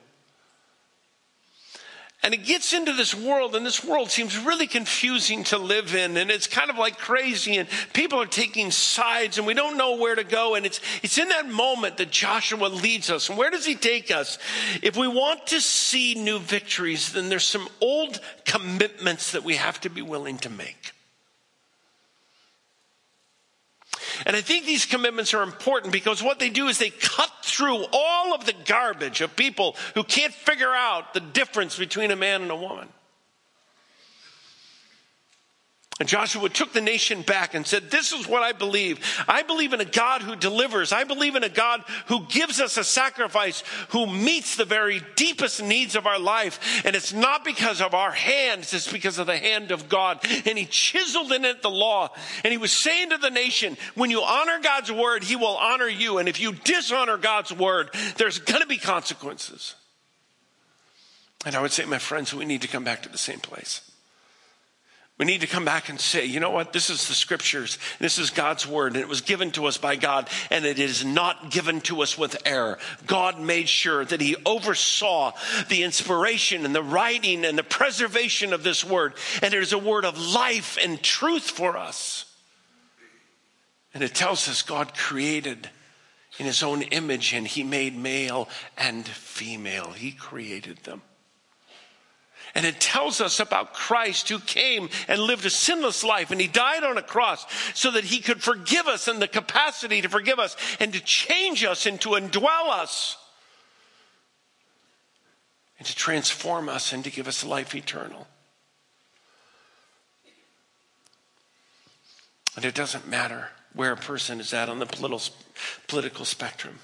And 2.23 2.35
it 2.35 2.45
gets 2.45 2.71
into 2.73 2.93
this 2.93 3.15
world, 3.15 3.55
and 3.55 3.65
this 3.65 3.83
world 3.83 4.11
seems 4.11 4.37
really 4.37 4.67
confusing 4.67 5.43
to 5.45 5.57
live 5.57 5.95
in, 5.95 6.17
and 6.17 6.29
it's 6.29 6.45
kind 6.45 6.69
of 6.69 6.77
like 6.77 6.99
crazy, 6.99 7.57
and 7.57 7.67
people 7.93 8.21
are 8.21 8.27
taking 8.27 8.69
sides, 8.69 9.39
and 9.39 9.47
we 9.47 9.55
don't 9.55 9.75
know 9.75 9.97
where 9.97 10.13
to 10.13 10.23
go. 10.23 10.53
And 10.53 10.63
it's, 10.63 10.79
it's 11.01 11.17
in 11.17 11.29
that 11.29 11.49
moment 11.49 11.97
that 11.97 12.11
Joshua 12.11 12.67
leads 12.67 13.09
us. 13.09 13.29
And 13.29 13.39
where 13.39 13.49
does 13.49 13.65
he 13.65 13.73
take 13.73 14.11
us? 14.11 14.37
If 14.83 14.95
we 14.95 15.07
want 15.07 15.47
to 15.47 15.59
see 15.59 16.13
new 16.13 16.37
victories, 16.37 17.11
then 17.11 17.29
there's 17.29 17.43
some 17.45 17.67
old 17.81 18.19
commitments 18.45 19.31
that 19.31 19.43
we 19.43 19.55
have 19.55 19.81
to 19.81 19.89
be 19.89 20.03
willing 20.03 20.37
to 20.39 20.49
make. 20.51 20.93
And 24.31 24.37
I 24.37 24.41
think 24.41 24.65
these 24.65 24.85
commitments 24.85 25.33
are 25.33 25.43
important 25.43 25.91
because 25.91 26.23
what 26.23 26.39
they 26.39 26.49
do 26.49 26.67
is 26.67 26.77
they 26.77 26.89
cut 26.89 27.29
through 27.43 27.83
all 27.91 28.33
of 28.33 28.45
the 28.45 28.53
garbage 28.63 29.19
of 29.19 29.35
people 29.35 29.75
who 29.93 30.05
can't 30.05 30.33
figure 30.33 30.73
out 30.73 31.13
the 31.13 31.19
difference 31.19 31.77
between 31.77 32.11
a 32.11 32.15
man 32.15 32.41
and 32.41 32.49
a 32.49 32.55
woman. 32.55 32.87
And 36.01 36.09
Joshua 36.09 36.49
took 36.49 36.73
the 36.73 36.81
nation 36.81 37.21
back 37.21 37.53
and 37.53 37.63
said, 37.63 37.91
This 37.91 38.11
is 38.11 38.27
what 38.27 38.41
I 38.41 38.53
believe. 38.53 38.99
I 39.27 39.43
believe 39.43 39.71
in 39.71 39.81
a 39.81 39.85
God 39.85 40.23
who 40.23 40.35
delivers. 40.35 40.91
I 40.91 41.03
believe 41.03 41.35
in 41.35 41.43
a 41.43 41.47
God 41.47 41.83
who 42.07 42.25
gives 42.25 42.59
us 42.59 42.75
a 42.77 42.83
sacrifice, 42.83 43.63
who 43.89 44.07
meets 44.07 44.55
the 44.55 44.65
very 44.65 45.03
deepest 45.15 45.61
needs 45.61 45.95
of 45.95 46.07
our 46.07 46.17
life. 46.17 46.81
And 46.87 46.95
it's 46.95 47.13
not 47.13 47.45
because 47.45 47.81
of 47.81 47.93
our 47.93 48.09
hands, 48.09 48.73
it's 48.73 48.91
because 48.91 49.19
of 49.19 49.27
the 49.27 49.37
hand 49.37 49.69
of 49.69 49.89
God. 49.89 50.25
And 50.47 50.57
he 50.57 50.65
chiseled 50.65 51.31
in 51.33 51.45
it 51.45 51.61
the 51.61 51.69
law. 51.69 52.09
And 52.43 52.51
he 52.51 52.57
was 52.57 52.71
saying 52.71 53.11
to 53.11 53.19
the 53.19 53.29
nation, 53.29 53.77
When 53.93 54.09
you 54.09 54.23
honor 54.23 54.57
God's 54.63 54.91
word, 54.91 55.23
he 55.23 55.35
will 55.35 55.55
honor 55.55 55.87
you. 55.87 56.17
And 56.17 56.27
if 56.27 56.39
you 56.39 56.53
dishonor 56.53 57.17
God's 57.17 57.53
word, 57.53 57.91
there's 58.17 58.39
going 58.39 58.61
to 58.61 58.67
be 58.67 58.79
consequences. 58.79 59.75
And 61.45 61.55
I 61.55 61.61
would 61.61 61.71
say, 61.71 61.85
my 61.85 61.99
friends, 61.99 62.33
we 62.33 62.45
need 62.45 62.63
to 62.63 62.67
come 62.67 62.83
back 62.83 63.03
to 63.03 63.09
the 63.09 63.19
same 63.19 63.39
place. 63.39 63.90
We 65.21 65.27
need 65.27 65.41
to 65.41 65.47
come 65.47 65.65
back 65.65 65.89
and 65.89 65.99
say, 65.99 66.25
you 66.25 66.39
know 66.39 66.49
what? 66.49 66.73
This 66.73 66.89
is 66.89 67.07
the 67.07 67.13
scriptures. 67.13 67.77
This 67.99 68.17
is 68.17 68.31
God's 68.31 68.65
word, 68.65 68.93
and 68.93 69.01
it 69.03 69.07
was 69.07 69.21
given 69.21 69.51
to 69.51 69.67
us 69.67 69.77
by 69.77 69.95
God, 69.95 70.27
and 70.49 70.65
it 70.65 70.79
is 70.79 71.05
not 71.05 71.51
given 71.51 71.79
to 71.81 72.01
us 72.01 72.17
with 72.17 72.41
error. 72.43 72.79
God 73.05 73.39
made 73.39 73.69
sure 73.69 74.03
that 74.03 74.19
He 74.19 74.35
oversaw 74.47 75.33
the 75.69 75.83
inspiration 75.83 76.65
and 76.65 76.73
the 76.73 76.81
writing 76.81 77.45
and 77.45 77.55
the 77.55 77.61
preservation 77.61 78.51
of 78.51 78.63
this 78.63 78.83
word, 78.83 79.13
and 79.43 79.53
it 79.53 79.61
is 79.61 79.73
a 79.73 79.77
word 79.77 80.05
of 80.05 80.17
life 80.17 80.79
and 80.81 80.99
truth 81.03 81.51
for 81.51 81.77
us. 81.77 82.25
And 83.93 84.01
it 84.01 84.15
tells 84.15 84.49
us 84.49 84.63
God 84.63 84.95
created 84.97 85.69
in 86.39 86.47
His 86.47 86.63
own 86.63 86.81
image, 86.81 87.31
and 87.31 87.45
He 87.45 87.61
made 87.61 87.95
male 87.95 88.49
and 88.75 89.07
female. 89.07 89.91
He 89.91 90.13
created 90.13 90.77
them. 90.77 91.03
And 92.53 92.65
it 92.65 92.81
tells 92.81 93.21
us 93.21 93.39
about 93.39 93.73
Christ 93.73 94.29
who 94.29 94.39
came 94.39 94.89
and 95.07 95.21
lived 95.21 95.45
a 95.45 95.49
sinless 95.49 96.03
life 96.03 96.31
and 96.31 96.41
he 96.41 96.47
died 96.47 96.83
on 96.83 96.97
a 96.97 97.01
cross 97.01 97.45
so 97.73 97.91
that 97.91 98.03
he 98.03 98.19
could 98.19 98.43
forgive 98.43 98.87
us 98.87 99.07
and 99.07 99.21
the 99.21 99.27
capacity 99.27 100.01
to 100.01 100.09
forgive 100.09 100.39
us 100.39 100.57
and 100.79 100.91
to 100.93 100.99
change 100.99 101.63
us 101.63 101.85
and 101.85 101.99
to 102.01 102.09
indwell 102.09 102.69
us 102.69 103.17
and 105.77 105.87
to 105.87 105.95
transform 105.95 106.67
us 106.67 106.91
and 106.91 107.03
to 107.05 107.09
give 107.09 107.27
us 107.27 107.45
life 107.45 107.73
eternal. 107.73 108.27
And 112.57 112.65
it 112.65 112.75
doesn't 112.75 113.07
matter 113.07 113.47
where 113.73 113.93
a 113.93 113.97
person 113.97 114.41
is 114.41 114.53
at 114.53 114.67
on 114.67 114.79
the 114.79 115.31
political 115.87 116.25
spectrum. 116.25 116.79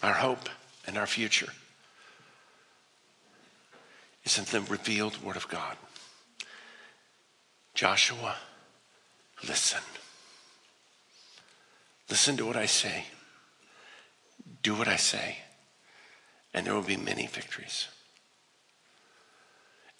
Our 0.00 0.14
hope 0.14 0.48
and 0.86 0.96
our 0.96 1.06
future 1.06 1.52
is 4.24 4.38
in 4.38 4.44
the 4.44 4.60
revealed 4.70 5.22
Word 5.22 5.36
of 5.36 5.48
God. 5.48 5.76
Joshua, 7.74 8.36
listen. 9.46 9.80
Listen 12.10 12.36
to 12.36 12.46
what 12.46 12.56
I 12.56 12.66
say. 12.66 13.06
Do 14.62 14.74
what 14.74 14.88
I 14.88 14.96
say, 14.96 15.38
and 16.52 16.66
there 16.66 16.74
will 16.74 16.82
be 16.82 16.96
many 16.96 17.26
victories. 17.26 17.88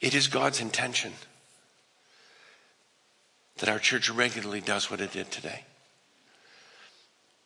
It 0.01 0.15
is 0.15 0.27
God's 0.29 0.61
intention 0.61 1.13
that 3.59 3.69
our 3.69 3.79
church 3.79 4.11
regularly 4.11 4.61
does 4.61 4.91
what 4.91 5.01
it 5.01 5.13
did 5.13 5.31
today. 5.31 5.65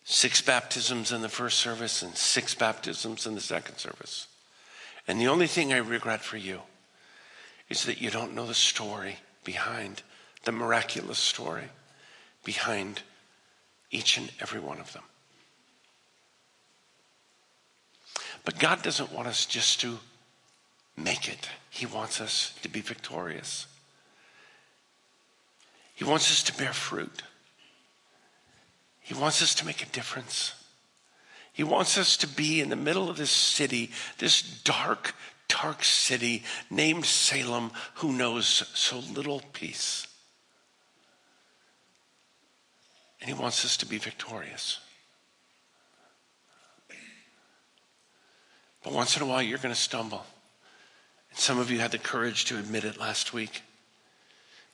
Six 0.05 0.41
baptisms 0.41 1.13
in 1.13 1.21
the 1.21 1.29
first 1.29 1.59
service 1.59 2.03
and 2.03 2.17
six 2.17 2.55
baptisms 2.55 3.27
in 3.27 3.35
the 3.35 3.41
second 3.41 3.77
service. 3.77 4.27
And 5.09 5.21
the 5.21 5.29
only 5.29 5.47
thing 5.47 5.73
I 5.73 5.79
regret 5.79 6.23
for 6.23 6.37
you 6.37 6.61
is 7.69 7.85
that 7.85 8.01
you 8.01 8.11
don't 8.11 8.35
know 8.35 8.47
the 8.47 8.55
story 8.55 9.17
behind, 9.45 10.03
the 10.45 10.53
miraculous 10.53 11.19
story 11.19 11.71
behind 12.45 13.03
each 13.91 14.19
and 14.19 14.31
every 14.41 14.61
one 14.61 14.79
of 14.79 14.93
them. 14.93 15.03
But 18.45 18.59
God 18.59 18.83
doesn't 18.83 19.13
want 19.13 19.29
us 19.29 19.47
just 19.47 19.81
to 19.81 19.99
make 20.97 21.29
it, 21.29 21.49
He 21.71 21.87
wants 21.87 22.21
us 22.21 22.55
to 22.63 22.69
be 22.69 22.81
victorious. 22.81 23.67
He 25.95 26.05
wants 26.05 26.31
us 26.31 26.43
to 26.43 26.57
bear 26.57 26.75
fruit. 26.75 27.23
He 29.01 29.15
wants 29.15 29.41
us 29.41 29.55
to 29.57 29.67
make 29.67 29.83
a 29.83 29.87
difference. 29.87 30.53
He 31.57 31.65
wants 31.65 31.97
us 31.97 32.19
to 32.19 32.29
be 32.29 32.61
in 32.61 32.69
the 32.69 32.77
middle 32.77 33.09
of 33.09 33.17
this 33.17 33.31
city, 33.31 33.91
this 34.19 34.43
dark, 34.43 35.15
dark 35.49 35.85
city 35.85 36.43
named 36.69 37.07
Salem, 37.07 37.71
who 37.95 38.13
knows 38.13 38.71
so 38.75 38.99
little 38.99 39.41
peace. 39.55 40.07
And 43.23 43.31
he 43.31 43.35
wants 43.35 43.65
us 43.65 43.79
to 43.79 43.87
be 43.87 43.97
victorious. 43.97 44.81
But 48.85 48.93
once 48.93 49.17
in 49.17 49.23
a 49.23 49.27
while, 49.27 49.41
you're 49.41 49.57
going 49.57 49.75
to 49.75 49.81
stumble. 49.81 50.27
And 51.31 51.39
some 51.39 51.59
of 51.59 51.71
you 51.71 51.79
had 51.79 51.91
the 51.91 51.99
courage 51.99 52.45
to 52.45 52.59
admit 52.59 52.85
it 52.85 53.01
last 53.01 53.33
week. 53.33 53.63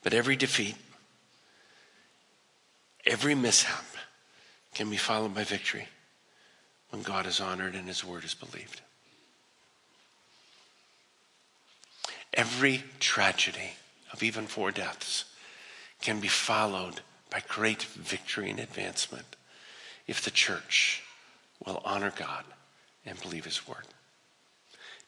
But 0.03 0.14
every 0.14 0.35
defeat, 0.35 0.75
every 3.07 3.37
mishap 3.37 3.85
can 4.75 4.90
be 4.90 4.97
followed 4.97 5.33
by 5.33 5.45
victory 5.45 5.87
when 6.92 7.02
God 7.02 7.26
is 7.26 7.40
honored 7.40 7.74
and 7.74 7.88
his 7.88 8.05
word 8.05 8.22
is 8.22 8.35
believed. 8.35 8.83
Every 12.35 12.85
tragedy 13.00 13.72
of 14.12 14.22
even 14.22 14.46
four 14.46 14.70
deaths 14.70 15.24
can 16.02 16.20
be 16.20 16.28
followed 16.28 17.00
by 17.31 17.42
great 17.48 17.83
victory 17.83 18.50
and 18.50 18.61
advancement 18.61 19.37
if 20.07 20.22
the 20.22 20.31
church 20.31 21.02
will 21.64 21.81
honor 21.85 22.12
God 22.14 22.44
and 23.07 23.20
believe 23.20 23.46
his 23.46 23.66
word. 23.66 23.87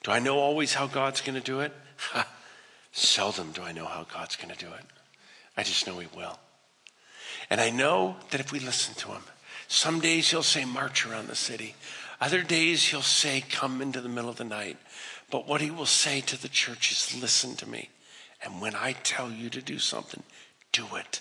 Do 0.03 0.11
I 0.11 0.21
know 0.21 0.39
always 0.39 0.75
how 0.75 0.87
God's 0.87 1.21
going 1.21 1.39
to 1.39 1.45
do 1.45 1.61
it? 1.61 1.73
Seldom 2.93 3.53
do 3.53 3.63
I 3.63 3.73
know 3.73 3.87
how 3.87 4.07
God's 4.11 4.37
going 4.37 4.55
to 4.55 4.65
do 4.65 4.73
it. 4.73 4.85
I 5.57 5.63
just 5.65 5.87
know 5.87 5.99
he 5.99 6.09
will. 6.17 6.39
And 7.51 7.61
I 7.61 7.71
know 7.71 8.17
that 8.31 8.41
if 8.41 8.53
we 8.53 8.59
listen 8.59 8.95
to 8.95 9.09
him, 9.09 9.23
some 9.69 10.01
days 10.01 10.31
he'll 10.31 10.43
say, 10.43 10.65
march 10.65 11.07
around 11.07 11.29
the 11.29 11.37
city. 11.37 11.75
Other 12.21 12.43
days 12.43 12.89
he'll 12.89 13.03
say, 13.03 13.45
come 13.49 13.83
into 13.83 14.01
the 14.01 14.09
middle 14.09 14.31
of 14.31 14.37
the 14.37 14.45
night. 14.45 14.77
But 15.31 15.49
what 15.49 15.61
he 15.61 15.71
will 15.71 15.87
say 15.87 16.21
to 16.23 16.41
the 16.41 16.49
church 16.49 16.93
is, 16.93 17.21
listen 17.21 17.57
to 17.57 17.69
me. 17.69 17.91
And 18.43 18.61
when 18.61 18.75
I 18.75 18.93
tell 18.93 19.31
you 19.31 19.51
to 19.51 19.63
do 19.63 19.79
something, 19.79 20.23
do 20.73 20.85
it. 20.97 21.21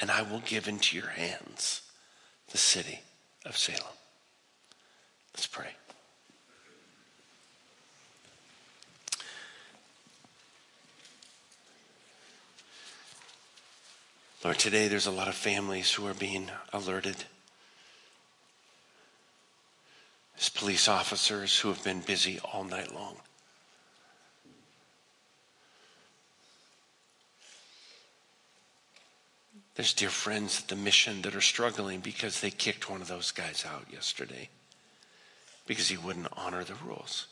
And 0.00 0.10
I 0.10 0.22
will 0.22 0.40
give 0.40 0.68
into 0.68 0.96
your 0.96 1.08
hands 1.08 1.82
the 2.52 2.58
city 2.58 3.00
of 3.44 3.56
Salem. 3.56 3.82
Let's 5.34 5.46
pray. 5.46 5.70
Lord, 14.42 14.58
today 14.58 14.88
there's 14.88 15.06
a 15.06 15.10
lot 15.10 15.28
of 15.28 15.34
families 15.34 15.92
who 15.92 16.06
are 16.06 16.14
being 16.14 16.50
alerted. 16.72 17.24
There's 20.40 20.48
police 20.48 20.88
officers 20.88 21.58
who 21.58 21.68
have 21.68 21.84
been 21.84 22.00
busy 22.00 22.40
all 22.40 22.64
night 22.64 22.94
long. 22.94 23.16
There's 29.74 29.92
dear 29.92 30.08
friends 30.08 30.62
at 30.62 30.68
the 30.68 30.76
mission 30.76 31.20
that 31.22 31.36
are 31.36 31.42
struggling 31.42 32.00
because 32.00 32.40
they 32.40 32.50
kicked 32.50 32.88
one 32.88 33.02
of 33.02 33.08
those 33.08 33.32
guys 33.32 33.66
out 33.70 33.84
yesterday 33.92 34.48
because 35.66 35.88
he 35.88 35.98
wouldn't 35.98 36.28
honor 36.32 36.64
the 36.64 36.74
rules. 36.86 37.26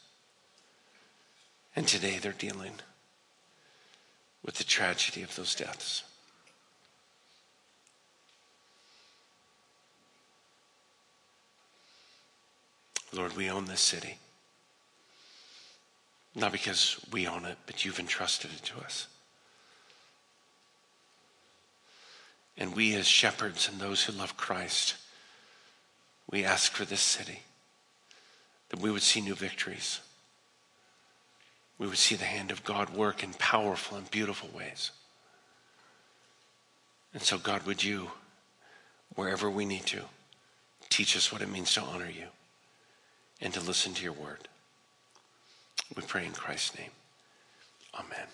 And 1.74 1.88
today 1.88 2.18
they're 2.18 2.32
dealing 2.32 2.74
with 4.44 4.56
the 4.56 4.64
tragedy 4.64 5.22
of 5.22 5.34
those 5.34 5.54
deaths. 5.54 6.02
Lord, 13.12 13.36
we 13.36 13.50
own 13.50 13.64
this 13.66 13.80
city. 13.80 14.18
Not 16.34 16.52
because 16.52 17.00
we 17.12 17.26
own 17.26 17.44
it, 17.44 17.56
but 17.66 17.84
you've 17.84 17.98
entrusted 17.98 18.50
it 18.52 18.64
to 18.66 18.78
us. 18.78 19.06
And 22.56 22.74
we, 22.74 22.94
as 22.94 23.06
shepherds 23.06 23.68
and 23.68 23.80
those 23.80 24.04
who 24.04 24.12
love 24.12 24.36
Christ, 24.36 24.96
we 26.30 26.44
ask 26.44 26.72
for 26.72 26.84
this 26.84 27.00
city 27.00 27.40
that 28.68 28.80
we 28.80 28.90
would 28.90 29.02
see 29.02 29.20
new 29.20 29.34
victories. 29.34 30.00
We 31.78 31.86
would 31.86 31.98
see 31.98 32.16
the 32.16 32.24
hand 32.24 32.50
of 32.50 32.64
God 32.64 32.90
work 32.90 33.22
in 33.22 33.32
powerful 33.34 33.96
and 33.96 34.10
beautiful 34.10 34.50
ways. 34.54 34.90
And 37.14 37.22
so, 37.22 37.38
God, 37.38 37.62
would 37.62 37.82
you, 37.82 38.10
wherever 39.14 39.48
we 39.48 39.64
need 39.64 39.86
to, 39.86 40.02
teach 40.90 41.16
us 41.16 41.32
what 41.32 41.40
it 41.40 41.48
means 41.48 41.72
to 41.74 41.80
honor 41.80 42.10
you 42.10 42.26
and 43.40 43.52
to 43.54 43.60
listen 43.60 43.94
to 43.94 44.04
your 44.04 44.12
word. 44.12 44.48
We 45.96 46.02
pray 46.02 46.26
in 46.26 46.32
Christ's 46.32 46.78
name. 46.78 46.90
Amen. 47.94 48.26